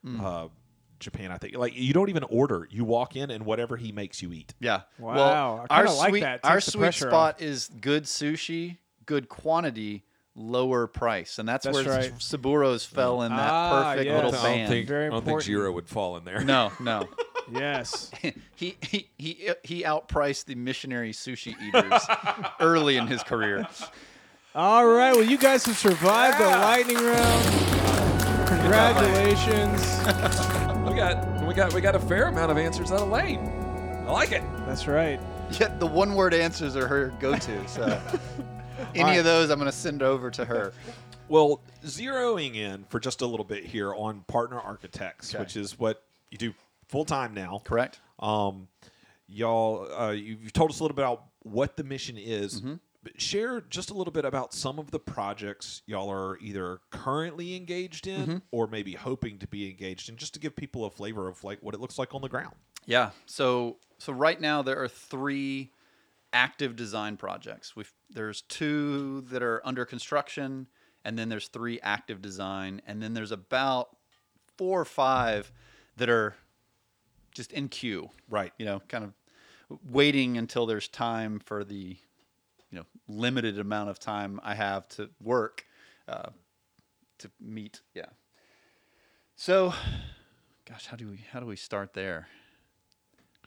[0.05, 0.23] Mm.
[0.23, 0.47] uh,
[0.99, 1.31] Japan.
[1.31, 4.31] I think like you don't even order; you walk in and whatever he makes, you
[4.31, 4.53] eat.
[4.59, 4.81] Yeah.
[4.97, 6.45] Wow, Well, I our kinda like sweet that.
[6.45, 10.05] our sweet pressure spot is good sushi, good quantity,
[10.35, 12.13] lower price, and that's, That's where right.
[12.15, 14.15] Saburos fell in that Ah, perfect yes.
[14.23, 14.69] little I don't band.
[14.69, 15.41] think Very I don't think.
[15.43, 16.41] Jiro would fall in there.
[16.43, 17.07] No, no.
[17.51, 18.11] Yes.
[18.55, 22.03] he he he he outpriced the missionary sushi eaters
[22.59, 23.67] early in his career.
[24.55, 25.13] All right.
[25.13, 28.47] Well, you guys have survived the lightning round.
[28.47, 29.81] Congratulations.
[30.87, 33.39] we got we got we got a fair amount of answers out of Lane.
[34.07, 34.43] I like it.
[34.67, 35.19] That's right.
[35.59, 37.67] Yet the one word answers are her go to.
[37.67, 37.99] So
[38.95, 39.17] any right.
[39.19, 40.73] of those, I'm going to send over to her.
[41.27, 45.43] Well, zeroing in for just a little bit here on partner architects, Okay.
[45.43, 46.55] which is what you do
[46.87, 47.61] full time now.
[47.63, 47.99] Correct.
[48.17, 48.67] Um,
[49.27, 52.61] y'all, uh, you- you've told us a little bit about what the mission is.
[52.61, 52.73] Mm-hmm.
[53.03, 57.55] But share just a little bit about some of the projects y'all are either currently
[57.55, 58.37] engaged in Mm-hmm.
[58.49, 61.59] or maybe hoping to be engaged in, just to give people a flavor of like
[61.61, 62.55] what it looks like on the ground.
[62.87, 63.11] Yeah.
[63.27, 65.71] So so right now there are three
[66.33, 67.75] active design projects.
[67.75, 70.67] We've there's two that are under construction,
[71.05, 73.95] and then there's three active design, and then there's about
[74.57, 75.51] four or five
[75.97, 76.35] that are
[77.33, 78.09] just in queue.
[78.29, 78.53] Right.
[78.57, 79.13] You know, kind of
[79.89, 81.97] waiting until there's time for the
[82.71, 85.65] you know limited amount of time I have to work
[86.07, 86.29] uh,
[87.19, 87.81] to meet.
[87.93, 88.07] Yeah.
[89.35, 89.73] So,
[90.67, 92.27] gosh, how do we how do we start there?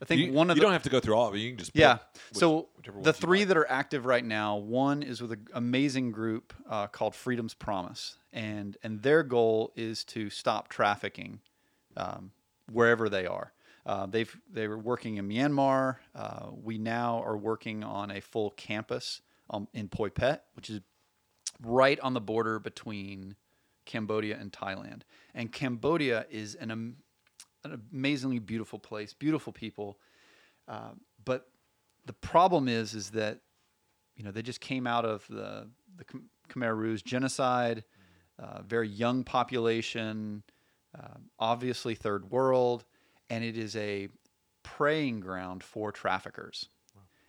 [0.00, 1.38] I think you, one of you the don't have to go through all of it.
[1.38, 1.98] You can just yeah.
[2.30, 2.68] which- so
[3.02, 3.48] the three like.
[3.48, 8.16] that are active right now, one is with an amazing group uh, called Freedom's Promise,
[8.32, 11.40] and and their goal is to stop trafficking
[11.96, 12.32] um,
[12.70, 13.52] wherever they are.
[13.84, 15.96] Uh, they've they were working in Myanmar.
[16.14, 20.80] Uh, we now are working on a full campus um, in Poipet, which is
[21.62, 23.36] right on the border between
[23.84, 25.02] Cambodia and Thailand.
[25.34, 26.96] And Cambodia is an, am-
[27.64, 29.98] an amazingly beautiful place, beautiful people.
[30.68, 30.90] Uh,
[31.24, 31.48] but
[32.06, 33.40] the problem is, is that
[34.16, 36.04] you know they just came out of the the
[36.48, 37.84] Khmer- Rouge genocide,
[38.38, 40.42] uh, very young population,
[40.98, 42.84] uh, obviously third world,
[43.30, 44.08] and it is a
[44.62, 46.68] preying ground for traffickers,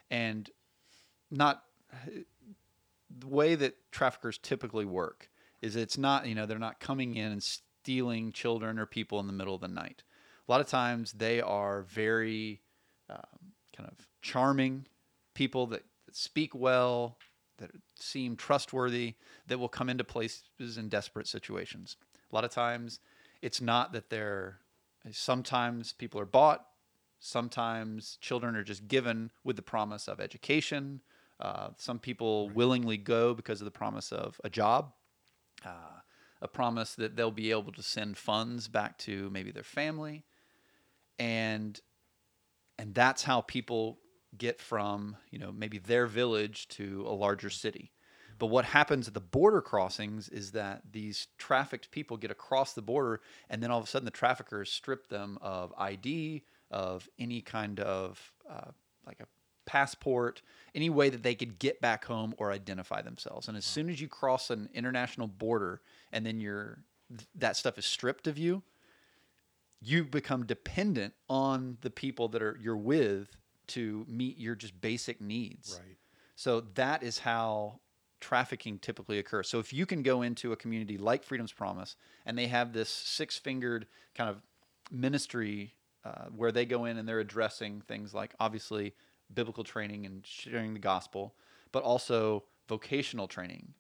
[0.10, 0.50] and
[1.32, 1.64] not
[3.20, 5.30] the way that traffickers typically work
[5.62, 9.28] is it's not you know they're not coming in and stealing children or people in
[9.28, 10.04] the middle of the night
[10.48, 12.62] a lot of times they are very
[13.10, 14.86] um, kind of charming
[15.34, 17.18] people that, that speak well
[17.58, 19.16] that seem trustworthy
[19.48, 21.98] that will come into places in desperate situations.
[22.32, 23.00] A lot of times
[23.42, 24.60] it's not that they're
[25.12, 26.66] sometimes people are bought
[27.20, 31.02] sometimes children are just given with the promise of education.
[31.40, 34.92] Uh, some people willingly go because of the promise of a job
[35.66, 36.00] uh,
[36.42, 40.26] a promise that they'll be able to send funds back to maybe their family
[41.20, 41.80] and
[42.78, 44.00] and that's how people
[44.38, 47.92] get from you know maybe their village to a larger city.
[48.40, 52.82] But what happens at the border crossings is that these trafficked people get across the
[52.82, 57.42] border and then all of a sudden the traffickers strip them of id of any
[57.42, 58.72] kind of uh,
[59.06, 59.28] like a
[59.66, 60.42] passport
[60.76, 63.48] any way that they could get back home or identify themselves.
[63.48, 66.80] And as soon as you cross an international border and then you're
[67.36, 68.64] that stuff is stripped of you
[69.84, 73.28] you become dependent on the people that are you're with
[73.68, 75.80] to meet your just basic needs.
[75.80, 75.98] Right.
[76.36, 77.80] So that is how
[78.20, 79.50] trafficking typically occurs.
[79.50, 82.90] So if you can go into a community like Freedom's Promise and they have this
[82.90, 84.42] six-fingered kind of
[84.92, 85.76] ministry
[86.06, 88.94] uh, where they go in and they're addressing things like obviously
[89.34, 91.36] biblical training and sharing the gospel,
[91.72, 93.74] but also vocational training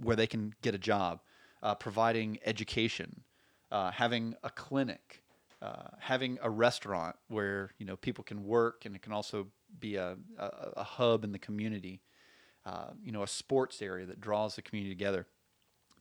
[0.00, 1.20] where they can get a job,
[1.62, 3.22] uh, providing education,
[3.70, 5.21] uh, having a clinic,
[5.62, 9.46] uh, having a restaurant where you know people can work and it can also
[9.78, 12.00] be a, a, a hub in the community.
[12.64, 15.26] Uh, you know, a sports area that draws the community together.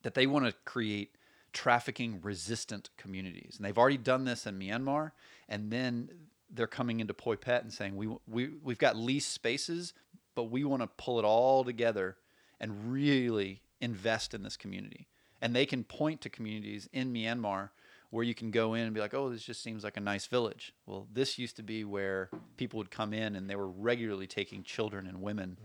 [0.04, 1.16] That they want to create
[1.54, 5.12] trafficking resistant communities, and they've already done this in Myanmar.
[5.48, 6.10] And then
[6.50, 9.94] they're coming into Poipet and saying we we we've got leased spaces,
[10.34, 12.18] but we want to pull it all together
[12.60, 15.08] and really invest in this community.
[15.40, 17.70] And they can point to communities in Myanmar
[18.12, 20.28] where you can go in and be like, oh, this just seems like a nice
[20.28, 20.74] village.
[20.86, 24.64] Well, this used to be where people would come in and they were regularly taking
[24.64, 25.58] children and women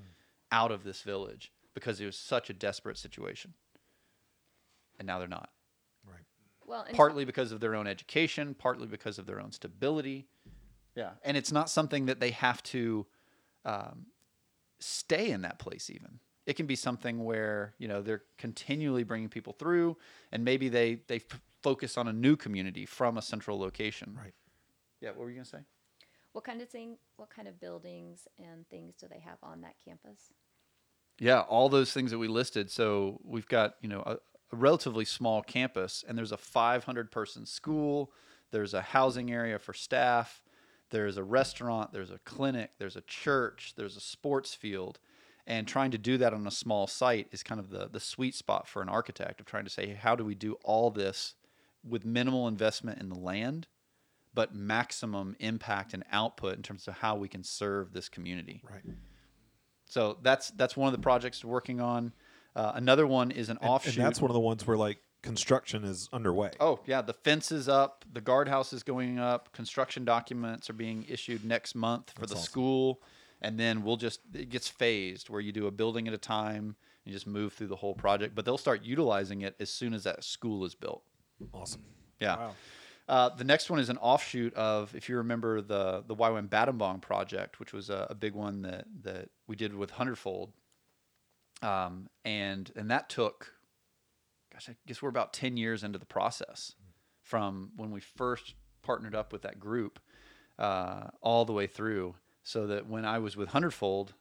[0.53, 3.53] out of this village because it was such a desperate situation.
[4.99, 5.51] And now they're not.
[6.09, 6.25] Right.
[6.67, 10.29] Well, and Partly because of their own education, partly because of their own stability.
[10.95, 11.11] Yeah.
[11.25, 13.07] And it's not something that they have to
[13.65, 14.07] um,
[14.79, 19.29] stay in that place even it can be something where you know they're continually bringing
[19.29, 19.97] people through
[20.33, 24.17] and maybe they they f- focus on a new community from a central location.
[24.17, 24.35] Right.
[25.01, 25.09] Yeah.
[25.09, 25.65] What were you gonna say?
[26.31, 26.97] What kind of thing?
[27.17, 30.33] What kind of buildings and things do they have on that campus?
[31.19, 32.71] Yeah, all those things that we listed.
[32.71, 37.47] So we've got you know a, a relatively small campus, and there's a 500 person
[37.47, 38.13] school.
[38.53, 40.45] There's a housing area for staff.
[40.91, 41.93] There's a restaurant.
[41.93, 42.71] There's a clinic.
[42.79, 43.75] There's a church.
[43.77, 45.01] There's a sports field.
[45.49, 48.37] And trying to do that on a small site is kind of the the sweet
[48.37, 51.35] spot for an architect of trying to say, how do we do all this
[51.89, 53.67] with minimal investment in the land,
[54.35, 58.63] but maximum impact and output in terms of how we can serve this community.
[58.69, 58.83] Right.
[59.87, 62.13] So that's that's one of the projects we're working on.
[62.55, 63.97] Uh, another one is an And, offshoot.
[63.97, 66.51] and that's one of the ones where like construction is underway.
[66.61, 71.05] Oh yeah, the fence is up, the guardhouse is going up, construction documents are being
[71.09, 72.45] issued next month for That's the awesome.
[72.51, 73.03] school,
[73.43, 76.65] and then we'll just it gets phased where you do a building at a time
[76.65, 76.75] and
[77.05, 78.35] you just move through the whole project.
[78.35, 81.03] But they'll start utilizing it as soon as that school is built.
[81.53, 81.83] Awesome.
[82.21, 82.37] Yeah.
[82.37, 82.55] Wow.
[83.09, 87.01] Uh, the next one is an offshoot of, if you remember the the YWAM Battambang
[87.01, 90.53] project, which was a, a big one that that we did with Hundredfold,
[91.63, 93.53] um, and and that took,
[94.53, 96.75] gosh, I guess we're about ten years into the process,
[97.23, 100.01] from when we first partnered up with that group,
[100.59, 104.15] uh, all the way through, so that when I was with Hundredfold,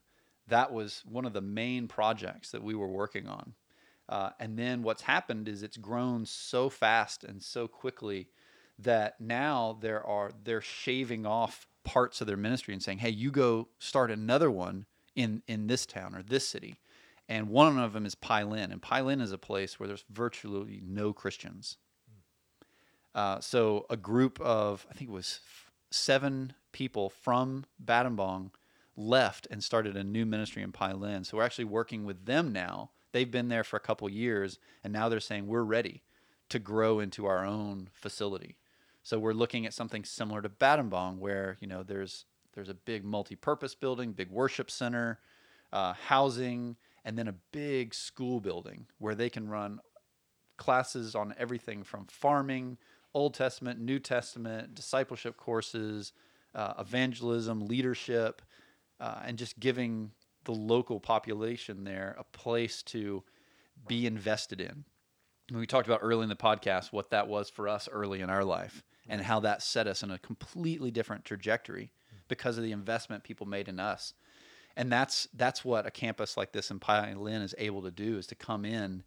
[0.46, 3.54] that was one of the main projects that we were working on.
[4.08, 8.28] Uh, and then what's happened is it's grown so fast and so quickly
[8.78, 13.30] that now there are they're shaving off parts of their ministry and saying, "Hey, you
[13.30, 16.78] go start another one in in this town or this city."
[17.28, 21.12] And one of them is Pailin, and Pailin is a place where there's virtually no
[21.12, 21.76] Christians.
[23.14, 25.40] Uh, so a group of I think it was
[25.90, 28.50] seven people from Battambang
[28.96, 31.24] left and started a new ministry in Pailin.
[31.24, 32.90] So we're actually working with them now.
[33.16, 36.02] They've been there for a couple years, and now they're saying we're ready
[36.50, 38.56] to grow into our own facility.
[39.02, 43.06] So we're looking at something similar to Battambang, where you know there's there's a big
[43.06, 45.18] multi-purpose building, big worship center,
[45.72, 49.80] uh, housing, and then a big school building where they can run
[50.58, 52.76] classes on everything from farming,
[53.14, 56.12] Old Testament, New Testament, discipleship courses,
[56.54, 58.42] uh, evangelism, leadership,
[59.00, 60.10] uh, and just giving
[60.46, 63.22] the local population there a place to
[63.86, 64.84] be invested in.
[65.48, 68.30] And we talked about early in the podcast what that was for us early in
[68.30, 72.18] our life and how that set us in a completely different trajectory mm.
[72.28, 74.14] because of the investment people made in us.
[74.76, 78.26] And that's that's what a campus like this in Lynn is able to do is
[78.28, 79.04] to come in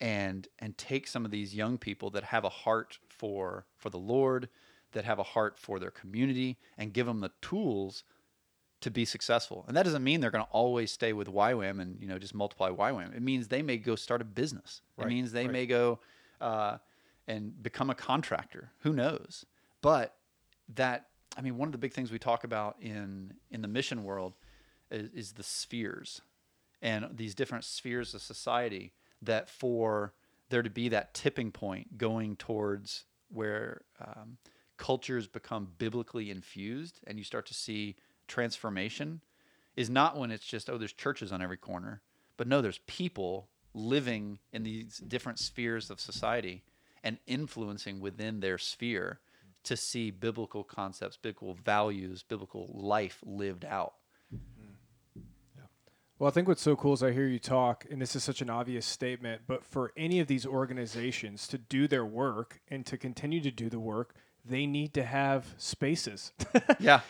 [0.00, 3.98] and and take some of these young people that have a heart for for the
[3.98, 4.48] Lord,
[4.92, 8.04] that have a heart for their community and give them the tools
[8.80, 9.64] to be successful.
[9.68, 12.34] And that doesn't mean they're going to always stay with YWAM and you know just
[12.34, 13.14] multiply YWAM.
[13.14, 14.82] It means they may go start a business.
[14.98, 15.52] It means they right.
[15.52, 16.00] may go
[16.40, 16.78] uh,
[17.28, 18.72] and become a contractor.
[18.80, 19.44] Who knows?
[19.82, 20.14] But
[20.74, 21.06] that
[21.36, 24.34] I mean, one of the big things we talk about in in the mission world
[24.90, 26.22] is, is the spheres
[26.82, 28.92] and these different spheres of society.
[29.22, 30.14] That for
[30.48, 34.38] there to be that tipping point going towards where um,
[34.78, 37.96] cultures become biblically infused and you start to see
[38.30, 39.20] transformation
[39.76, 42.00] is not when it's just oh there's churches on every corner
[42.36, 46.62] but no there's people living in these different spheres of society
[47.02, 49.20] and influencing within their sphere
[49.62, 53.94] to see biblical concepts biblical values biblical life lived out
[56.18, 58.42] Well, I think what's so cool is I hear you talk, and this is such
[58.42, 62.98] an obvious statement, but for any of these organizations to do their work and to
[62.98, 64.14] continue to do the work,
[64.44, 66.32] they need to have spaces.
[66.78, 67.00] yeah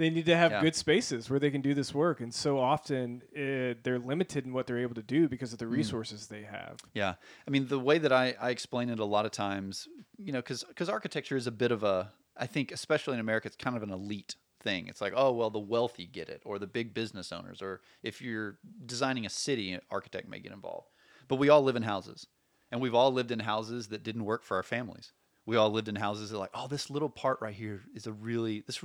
[0.00, 0.60] they need to have Yeah.
[0.62, 2.20] good spaces where they can do this work.
[2.20, 5.60] And so often uh, they're limited in what they're able to do because of Mm.
[5.60, 6.80] the resources they have.
[6.94, 7.14] Yeah,
[7.46, 9.88] I mean the way that I, I explain it a lot of times,
[10.18, 13.46] you know, because because architecture is a bit of a, I think especially in America,
[13.48, 14.88] it's kind of an elite thing.
[14.88, 18.20] It's like, oh well, the wealthy get it, or the big business owners, or if
[18.20, 20.88] you're designing a city, an architect may get involved.
[21.28, 22.26] But we all live in houses,
[22.70, 25.12] and we've all lived in houses that didn't work for our families.
[25.46, 28.12] We all lived in houses that like, oh, this little part right here is a
[28.12, 28.82] really this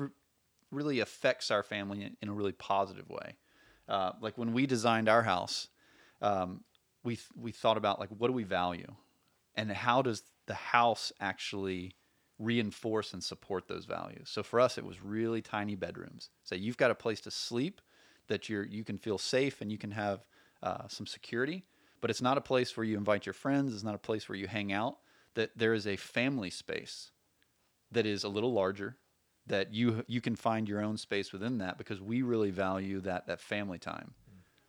[0.71, 3.37] really affects our family in, a really positive way.
[3.87, 5.67] Uh, like when we designed our house,
[6.21, 6.63] um,
[7.03, 8.91] we we thought about like what do we value,
[9.55, 11.95] and how does the house actually
[12.39, 14.29] reinforce and support those values.
[14.29, 16.29] So for us, it was really tiny bedrooms.
[16.43, 17.81] So you've got a place to sleep
[18.27, 20.25] that you're you can feel safe and you can have
[20.63, 21.63] uh, some security,
[22.01, 23.73] but it's not a place where you invite your friends.
[23.73, 24.97] It's not a place where you hang out.
[25.35, 27.11] That there is a family space
[27.91, 28.97] that is a little larger
[29.47, 33.27] that you you can find your own space within that because we really value that
[33.27, 34.13] that family time.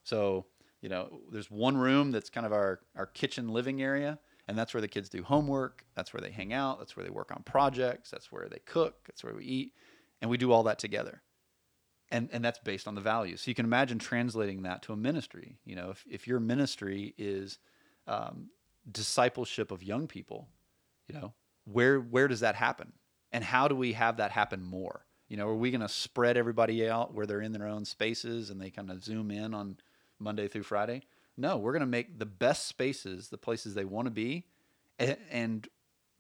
[0.05, 0.47] So,
[0.83, 4.19] you know, there's one room that's kind of our our kitchen living area
[4.49, 5.85] And that's where the kids do homework.
[5.95, 6.79] That's where they hang out.
[6.79, 8.11] That's where they work on projects.
[8.11, 8.97] That's where they cook.
[9.07, 9.73] That's where we eat.
[10.21, 11.23] And we do all that together.
[12.11, 13.43] And, and that's based on the values.
[13.43, 15.59] So you can imagine translating that to a ministry.
[15.65, 17.59] You know, if, if your ministry is
[18.07, 18.51] um,
[18.91, 20.49] discipleship of young people,
[21.09, 22.93] you know, where where does that happen?
[23.33, 25.05] And how do we have that happen more?
[25.29, 28.51] You know, are we going to spread everybody out where they're in their own spaces
[28.51, 29.79] and they kind of zoom in on
[30.19, 31.03] Monday through Friday?
[31.37, 34.47] No, we're going to make the best spaces the places they want to be
[34.99, 35.69] and, and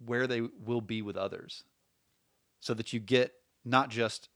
[0.05, 1.65] where they will be with others
[2.61, 3.33] so that you get
[3.65, 4.29] not just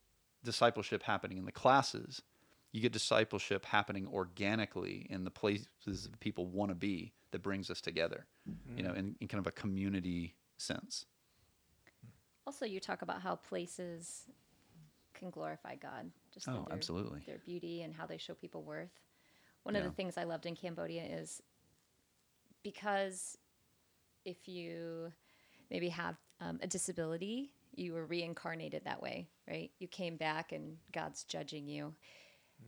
[0.45, 2.23] discipleship happening in the classes,
[2.73, 7.71] you get discipleship happening organically in the places that people want to be that brings
[7.71, 8.87] us together, you mm-hmm.
[8.87, 11.07] know, in, in kind of a community sense.
[12.47, 14.24] Also, you talk about how places
[15.14, 16.11] can glorify God.
[16.32, 17.22] Just Oh, their, absolutely.
[17.26, 19.01] Their beauty and how they show people worth.
[19.62, 21.43] One of the things I loved in Cambodia is
[22.62, 23.36] because
[24.24, 25.12] if you
[25.70, 29.70] maybe have um, a disability, you were reincarnated that way, right?
[29.78, 31.95] You came back and God's judging you.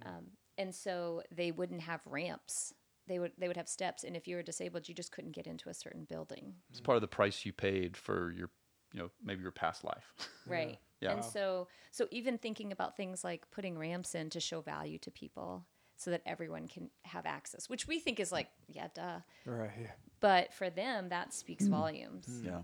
[0.05, 0.27] Um,
[0.59, 2.75] and so they wouldn't have ramps.
[3.09, 5.49] They would they would have steps, and if you were disabled, you just couldn't get
[5.49, 6.55] into a certain building.
[6.71, 8.49] It's part of the price you paid for your,
[8.93, 10.13] you know, maybe your past life.
[10.45, 10.79] Right.
[11.01, 11.13] Yeah.
[11.13, 15.11] And so so even thinking about things like putting ramps in to show value to
[15.11, 15.65] people
[15.97, 19.21] so that everyone can have access, which we think is like, yeah, duh.
[19.47, 19.71] Right.
[19.81, 19.87] Yeah.
[20.19, 21.71] But for them that speaks mm.
[21.71, 22.27] volumes.
[22.27, 22.45] Mm.
[22.45, 22.61] yeah.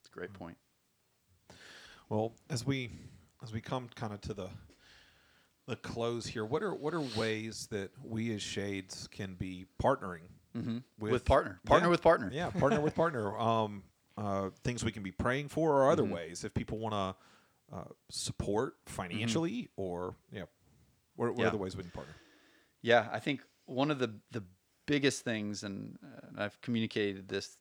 [0.00, 0.56] It's a great point.
[2.08, 2.92] Well, as we
[3.42, 4.48] as we come kind of to the
[5.66, 10.28] the close here, what are what are ways that we as Shades can be partnering
[10.56, 10.78] mm-hmm.
[10.98, 11.60] With, partner.
[11.66, 11.90] Partner Yeah.
[11.90, 12.30] with partner.
[12.32, 13.36] Yeah, partner with partner.
[13.38, 13.82] Um,
[14.18, 16.12] uh, things we can be praying for, or other Mm-hmm.
[16.14, 20.44] ways if people want to uh, support financially, or yeah,
[21.16, 21.42] what, what Mm-hmm.
[21.42, 21.50] Yeah.
[21.50, 22.14] the ways we can partner?
[22.82, 24.42] Yeah, I think one of the the
[24.86, 27.58] biggest things, and, uh, and I've communicated this,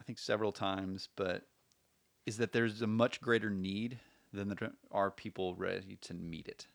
[0.00, 1.46] I think several times, but
[2.26, 3.98] is that there's a much greater need
[4.34, 6.66] than there are people ready to meet it.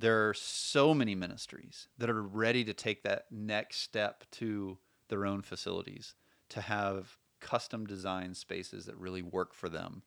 [0.00, 4.78] There are so many ministries that are ready to take that next step to
[5.08, 6.16] their own facilities
[6.48, 10.02] to have custom design spaces that really work for them.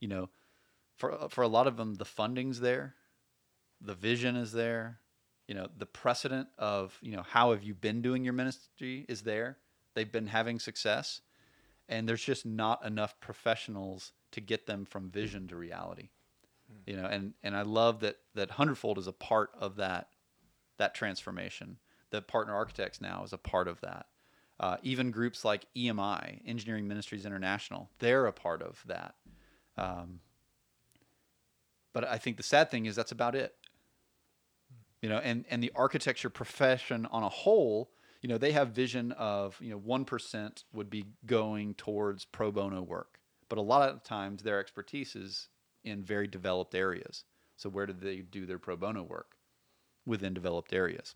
[0.00, 0.28] You know,
[0.96, 2.94] for for a lot of them, the funding's there,
[3.80, 4.98] the vision is there,
[5.52, 9.22] you know the precedent of you know how have you been doing your ministry is
[9.22, 9.58] there.
[9.94, 11.20] They've been having success
[11.88, 16.08] and there's just not enough professionals to get them from vision to reality.
[16.70, 16.90] Hmm.
[16.90, 20.08] You know and and i love that that hundredfold is a part of that
[20.78, 21.78] that transformation.
[22.10, 24.06] That partner architects now is a part of that
[24.62, 29.14] uh, even groups like emi engineering ministries international they're a part of that.
[29.76, 30.20] Um,
[31.92, 33.54] but i think the sad thing is that's about it.
[35.02, 37.90] You know and and the architecture profession on a whole
[38.22, 42.80] you know they have vision of you know 1% would be going towards pro bono
[42.80, 43.18] work.
[43.48, 45.48] But a lot of times their expertise is
[45.84, 47.24] in very developed areas.
[47.56, 49.36] So where do they do their pro bono work?
[50.06, 51.14] Within developed areas.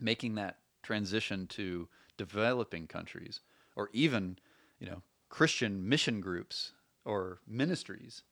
[0.00, 1.88] Making that transition to
[2.24, 3.40] developing countries
[3.76, 4.38] or even
[4.78, 6.72] you know christian mission groups
[7.04, 8.22] or ministries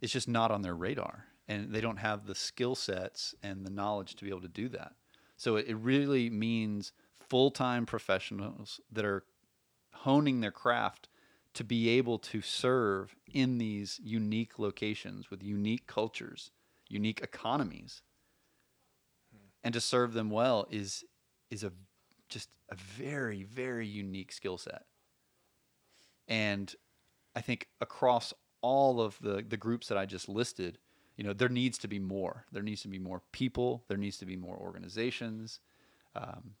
[0.00, 1.26] it's just not on their radar.
[1.48, 4.68] And they don't have the skill sets and the knowledge to be able to do
[4.70, 4.92] that.
[5.36, 9.24] So it, really means full-time professionals that are
[9.92, 11.08] honing their craft
[11.54, 16.50] to be able to serve in these unique locations with unique cultures
[16.90, 18.00] unique economies.
[19.30, 19.48] Hmm.
[19.62, 21.04] And to serve them well is
[21.50, 21.72] is a
[22.28, 24.84] just a very very unique skill set.
[26.26, 26.74] And
[27.36, 30.78] i think across all of the the groups that i just listed
[31.18, 32.46] you know there needs to be more.
[32.52, 33.84] There needs to be more people.
[33.88, 35.60] There needs to be more organizations.
[36.14, 36.54] Um,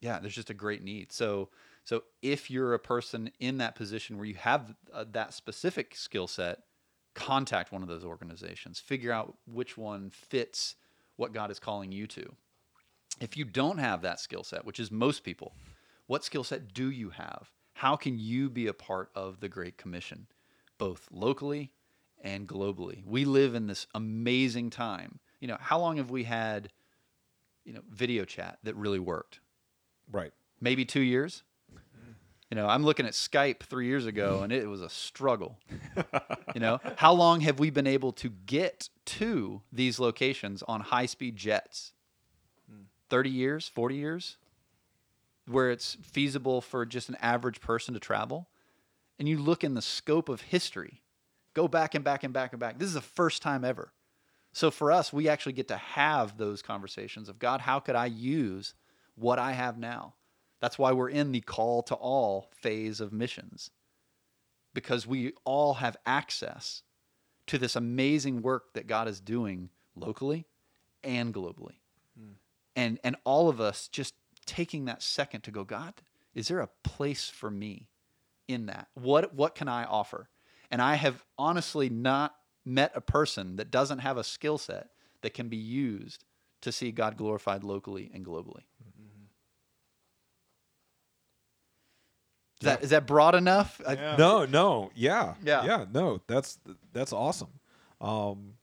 [0.00, 1.12] yeah there's just a great need.
[1.12, 1.48] So
[1.84, 6.26] so if you're a person in that position where you have uh, that specific skill
[6.26, 6.64] set
[7.14, 8.78] contact one of those organizations.
[8.78, 10.74] Figure out which one fits
[11.16, 12.34] what god is calling you to
[13.20, 15.52] if you don't have that skill set, which is most people,
[16.06, 17.50] what skill set do you have?
[17.74, 20.26] How can you be a part of the Great Commission,
[20.78, 21.72] both locally
[22.22, 23.04] and globally?
[23.04, 25.20] We live in this amazing time.
[25.40, 26.70] You know, how long have we had,
[27.64, 29.40] you know, video chat that really worked?
[30.10, 30.32] Right.
[30.60, 31.44] Maybe two years.
[32.50, 35.58] You know, I'm looking at Skype three years ago, and it was a struggle.
[36.54, 41.36] you know, how long have we been able to get to these locations on high-speed
[41.36, 41.92] jets?
[43.10, 44.36] 30 years, 40 years,
[45.46, 48.48] where it's feasible for just an average person to travel.
[49.18, 51.02] And you look in the scope of history,
[51.54, 52.78] go back and back and back and back.
[52.78, 53.92] This is the first time ever.
[54.52, 58.06] So for us, we actually get to have those conversations of God, how could I
[58.06, 58.74] use
[59.18, 60.14] what I have now
[60.60, 63.70] That's why we're in the call to all phase of missions.
[64.74, 66.82] Because we all have access
[67.46, 70.46] to this amazing work that God is doing locally
[71.04, 71.76] and globally.
[72.78, 74.14] And and all of us just
[74.46, 75.94] taking that second to go, God,
[76.32, 77.88] is there a place for me
[78.46, 78.86] in that?
[78.94, 80.28] What what can I offer?
[80.70, 84.90] And I have honestly not met a person that doesn't have a skill set
[85.22, 86.24] that can be used
[86.60, 88.62] to see God glorified locally and globally.
[92.60, 93.80] Is that is that broad enough?
[93.86, 95.64] I- No, no, yeah, Yeah.
[95.64, 96.20] yeah, no.
[96.28, 96.58] That's
[96.92, 97.50] that's awesome.
[98.00, 98.54] Um,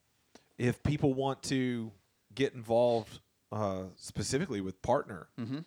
[0.57, 1.91] if people want to
[2.33, 3.19] get involved
[3.51, 5.65] uh, specifically with partner, Mhm.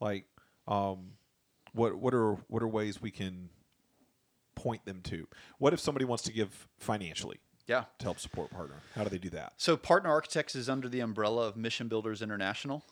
[0.00, 0.26] like,
[0.66, 1.12] um,
[1.72, 3.50] what what are what are ways we can
[4.54, 5.26] point them to?
[5.58, 7.84] What if somebody wants to give financially yeah.
[7.98, 8.82] to help support partner?
[8.94, 9.54] How do they do that?
[9.56, 12.84] So, Partner Architects is under the umbrella of Mission Builders International.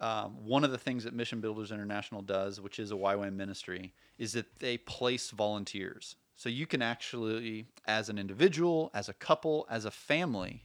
[0.00, 3.92] Um, one of the things that Mission Builders International does, which is a YWAM ministry,
[4.16, 6.16] is that they place volunteers.
[6.36, 10.64] So you can actually, as an individual, as a couple, as a family,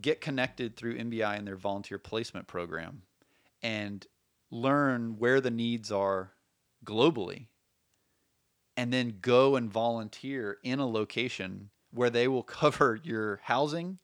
[0.00, 3.02] get connected through MBI and their volunteer placement program
[3.62, 4.06] and
[4.50, 6.32] learn where the needs are
[6.84, 7.46] globally
[8.76, 13.98] and then go and volunteer in a location where they will cover your housing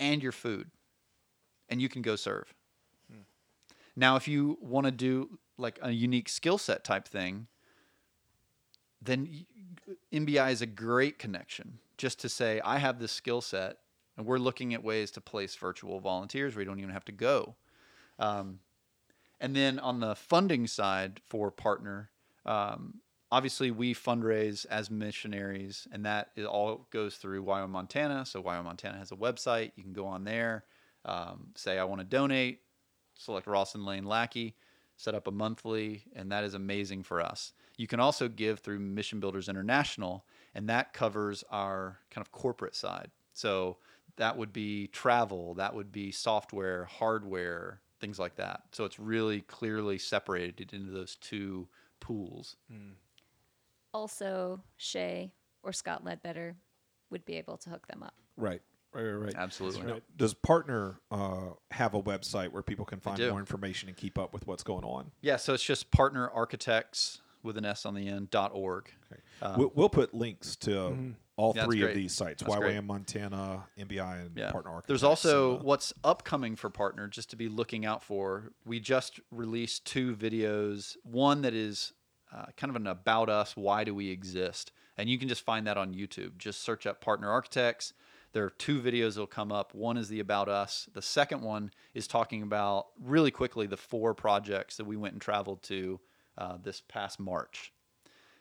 [0.00, 0.70] and your food
[1.68, 2.54] and you can go serve.
[3.10, 3.20] Hmm.
[3.96, 7.46] Now if you want to do like a unique skill set type thing
[9.00, 9.46] then
[10.12, 11.78] mbi is a great connection.
[11.96, 13.78] Just to say i have this skill set
[14.18, 17.12] and we're looking at ways to place virtual volunteers where you don't even have to
[17.12, 17.54] go
[18.18, 18.60] um,
[19.40, 22.10] and then on the funding side for partner,
[22.44, 22.94] um,
[23.30, 28.26] obviously we fundraise as missionaries, and that all goes through YWAM Montana.
[28.26, 29.72] So YWAM Montana has a website.
[29.76, 30.64] You can go on there,
[31.04, 32.62] um, say I want to donate,
[33.14, 34.56] select Ross and Lane Lackey,
[34.96, 37.52] set up a monthly, and that is amazing for us.
[37.76, 42.74] You can also give through Mission Builders International, and that covers our kind of corporate
[42.74, 43.12] side.
[43.34, 43.76] So
[44.18, 48.62] that would be travel, that would be software, hardware, things like that.
[48.72, 51.68] So it's really clearly separated into those two
[52.00, 52.56] pools.
[52.72, 52.92] Mm.
[53.94, 56.56] Also, Shay or Scott Ledbetter
[57.10, 58.14] would be able to hook them up.
[58.36, 58.60] Right,
[58.92, 59.24] right, right.
[59.24, 59.34] right.
[59.34, 59.82] Absolutely.
[59.82, 64.18] Now, does partner uh, have a website where people can find more information and keep
[64.18, 65.10] up with what's going on?
[65.22, 68.90] Yeah, so it's just partner architects with an S on the end dot org.
[69.40, 71.10] Uh, we'll, we'll put links to mm-hmm.
[71.38, 72.74] All Yeah, three of these sites: That's great.
[72.76, 74.50] YWAM Montana, MBI, and Yeah.
[74.50, 74.88] Partner Architects.
[74.88, 78.52] There's also And, uh, what's upcoming for Partner, just to be looking out for.
[78.66, 80.96] We just released two videos.
[81.04, 81.94] One that is
[82.30, 84.72] uh, kind of an about us, why do we exist?
[84.98, 86.36] And you can just find that on YouTube.
[86.36, 87.94] Just search up Partner Architects.
[88.32, 89.72] There are two videos that'll come up.
[89.74, 90.88] One is the about us.
[90.92, 95.22] The second one is talking about really quickly the four projects that we went and
[95.22, 96.00] traveled to
[96.36, 97.72] uh, this past March.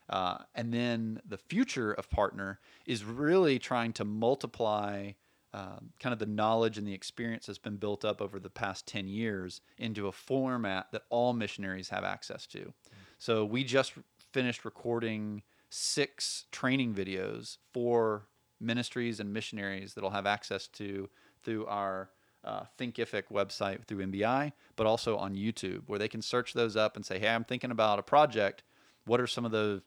[0.10, 5.12] Uh, and then the future of partner is really trying to multiply
[5.54, 8.86] um, kind of the knowledge and the experience that's been built up over the past
[8.88, 12.74] 10 years into a format that all missionaries have access to.
[13.18, 13.94] So we just
[14.32, 18.28] finished recording six training videos for
[18.60, 21.10] ministries and missionaries that'll have access to
[21.44, 22.10] through our
[22.44, 26.96] uh, Thinkific website through MBI, but also on YouTube, where they can search those up
[26.96, 28.64] and say, "Hey, I'm thinking about a project.
[29.06, 29.82] What are some of the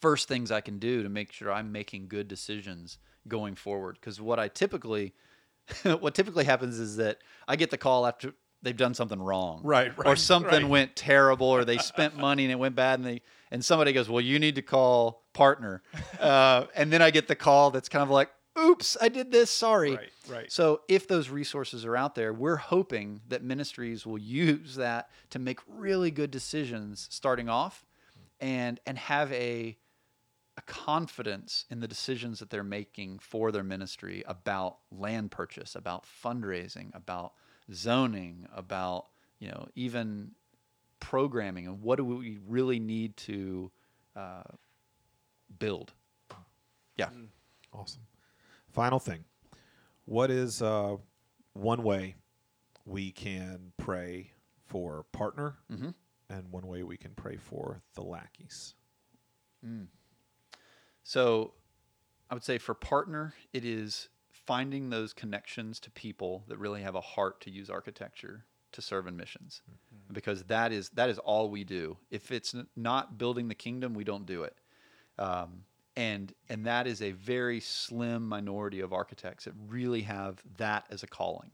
[0.00, 3.98] first things I can do to make sure I'm making good decisions going forward.
[4.00, 5.14] Because what I typically,
[5.82, 7.18] what typically happens is that
[7.48, 10.68] I get the call after they've done something wrong, Right, or something right.
[10.68, 14.08] went terrible, or they spent money and it went bad, and they and somebody goes,
[14.08, 15.82] "Well, you need to call partner,"
[16.20, 19.50] uh, and then I get the call that's kind of like, "Oops, I did this.
[19.50, 20.52] Sorry." Right, right.
[20.52, 25.38] So if those resources are out there, we're hoping that ministries will use that to
[25.38, 27.84] make really good decisions starting off
[28.40, 29.76] and and have a
[30.56, 36.04] a confidence in the decisions that they're making for their ministry about land purchase, about
[36.04, 37.34] fundraising, about
[37.72, 39.06] zoning, about
[39.38, 40.30] you know even
[41.00, 43.70] programming and what do we really need to
[44.16, 44.42] uh,
[45.58, 45.92] build.
[46.96, 47.10] Yeah.
[47.72, 48.02] Awesome.
[48.70, 49.24] Final thing.
[50.06, 50.96] What is uh,
[51.52, 52.14] one way
[52.86, 54.30] we can pray
[54.64, 55.94] for partner Mhm.
[56.30, 58.74] and one way we can pray for the lackeys?
[61.06, 61.52] So
[62.28, 66.96] I would say for partner, it is finding those connections to people that really have
[66.96, 69.62] a heart to use architecture to serve in missions.
[70.12, 71.96] Because that is that is all we do.
[72.10, 74.56] If it's not building the kingdom, we don't do it.
[75.16, 75.62] Um,
[75.94, 81.04] and and that is a very slim minority of architects that really have that as
[81.04, 81.52] a calling.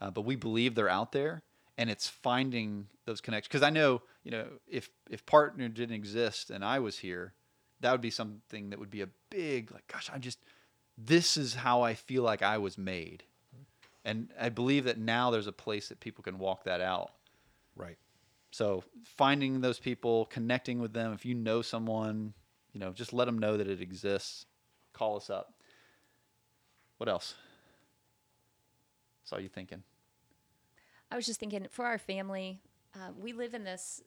[0.00, 1.42] Uh, but we believe they're out there,
[1.76, 3.48] and it's finding those connections.
[3.48, 7.34] Because I know, you know, if if partner didn't exist and I was here,
[7.84, 10.38] that would be something that would be a big like, gosh, i'm just
[10.96, 13.24] this is how I feel like I was made,
[14.04, 17.10] and I believe that now there's a place that people can walk that out.
[17.76, 17.98] Right.
[18.50, 21.12] So finding those people, connecting with them.
[21.12, 22.32] If you know someone,
[22.72, 24.46] you know, just let them know that it exists.
[24.92, 25.54] Call us up.
[26.98, 27.34] What else?
[29.24, 29.82] Saw you thinking.
[31.10, 32.60] I was just thinking for our family,
[32.94, 34.02] uh, we live in this,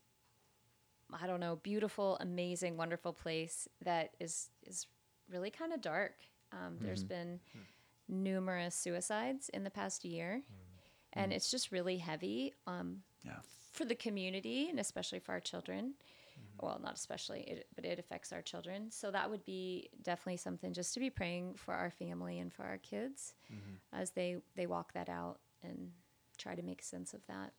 [1.13, 4.87] I don't know, beautiful, amazing, wonderful place that is is
[5.29, 6.13] really kind of dark.
[6.51, 7.07] Um, There's mm-hmm.
[7.07, 8.23] been hmm.
[8.23, 11.19] numerous suicides in the past year, hmm.
[11.19, 11.35] and hmm.
[11.35, 13.39] it's just really heavy um, Yeah.
[13.71, 15.93] for the community and especially for our children.
[16.37, 16.65] Mm-hmm.
[16.65, 18.91] Well, not especially, it, but it affects our children.
[18.91, 22.63] So that would be definitely something just to be praying for our family and for
[22.63, 23.75] our kids mm-hmm.
[23.91, 25.91] as they they walk that out and
[26.37, 27.53] try to make sense of that.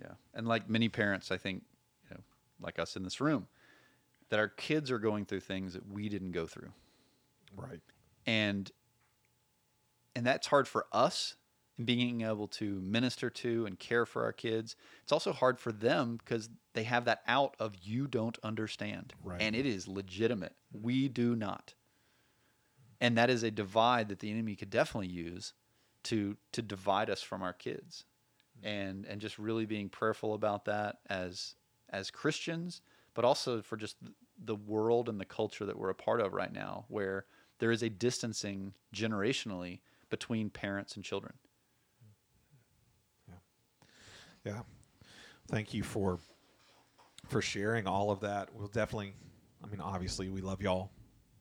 [0.00, 0.14] Yeah.
[0.34, 1.62] And like many parents, I think,
[2.60, 3.46] like us in this room,
[4.28, 6.72] that our kids are going through things that we didn't go through.
[7.56, 7.80] Right.
[8.26, 8.70] And
[10.16, 11.36] and that's hard for us
[11.84, 14.76] being able to minister to and care for our kids.
[15.02, 19.14] It's also hard for them because they have that out of you don't understand.
[19.22, 19.40] Right.
[19.40, 20.54] And it is legitimate.
[20.72, 21.74] We do not.
[23.00, 25.54] And that is a divide that the enemy could definitely use
[26.04, 28.04] to to divide us from our kids.
[28.58, 28.68] Mm-hmm.
[28.68, 31.54] And and just really being prayerful about that as
[31.90, 32.82] as Christians,
[33.14, 33.96] but also for just
[34.42, 37.26] the world and the culture that we're a part of right now where
[37.58, 41.34] there is a distancing generationally between parents and children.
[44.44, 44.60] Yeah.
[45.48, 46.18] Thank you for
[47.28, 48.48] for sharing all of that.
[48.54, 49.12] We'll definitely
[49.62, 50.90] I mean obviously we love y'all.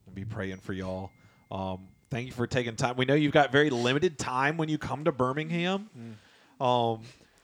[0.05, 1.11] We'll be praying for y'all.
[1.51, 2.97] Um, thank you for taking time.
[2.97, 5.89] We know you've got very limited time when you come to Birmingham.
[6.59, 7.01] Um,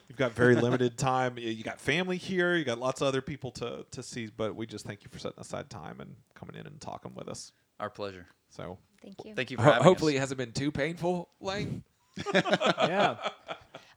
[0.07, 1.37] you've got very limited time.
[1.37, 2.55] You you got family here.
[2.55, 4.27] You got lots of other people to to see.
[4.35, 7.27] But we just thank you for setting aside time and coming in and talking with
[7.27, 7.51] us.
[7.79, 8.27] Our pleasure.
[8.49, 9.35] So Thank you.
[9.35, 10.17] Thank you for ho- having hopefully us.
[10.17, 11.83] it hasn't been too painful, Lane.
[12.33, 13.17] yeah.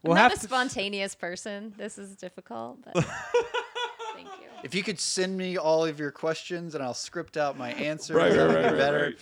[0.04, 1.72] I'm not have a to- spontaneous person.
[1.76, 2.94] This is difficult, but
[4.14, 4.48] thank you.
[4.64, 8.16] If you could send me all of your questions and I'll script out my answers,
[8.16, 9.14] Right, right, right, be right, better.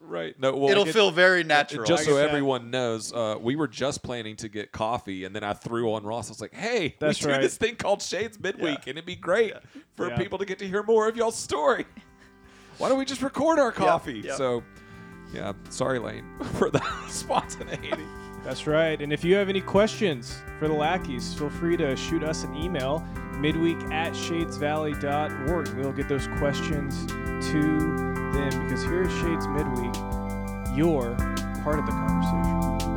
[0.00, 0.10] Right.
[0.20, 0.40] Right.
[0.40, 1.84] No, well, It'll it- feel very natural.
[1.84, 2.28] Just so get that.
[2.28, 6.04] everyone knows, uh, we were just planning to get coffee, and then I threw on
[6.04, 6.28] Ross.
[6.28, 9.14] I was like, "Hey, That's we do this thing called Shades Midweek, and it'd be
[9.16, 9.52] great
[9.96, 10.16] for Yeah.
[10.16, 11.86] people to get to hear more of y'all's story.
[12.78, 14.36] Why don't we just record our coffee?" yep.
[14.36, 14.62] So,
[15.34, 16.24] yeah, sorry, Lane,
[16.54, 18.04] for the spontaneity.
[18.42, 19.00] That's right.
[19.00, 22.54] And if you have any questions for the lackeys, feel free to shoot us an
[22.56, 23.04] email
[23.34, 25.68] midweek at shadesvalley.org.
[25.76, 27.06] We'll get those questions
[27.52, 29.94] to them because here at Shades Midweek,
[30.74, 31.14] you're
[31.62, 32.89] part of the conversation.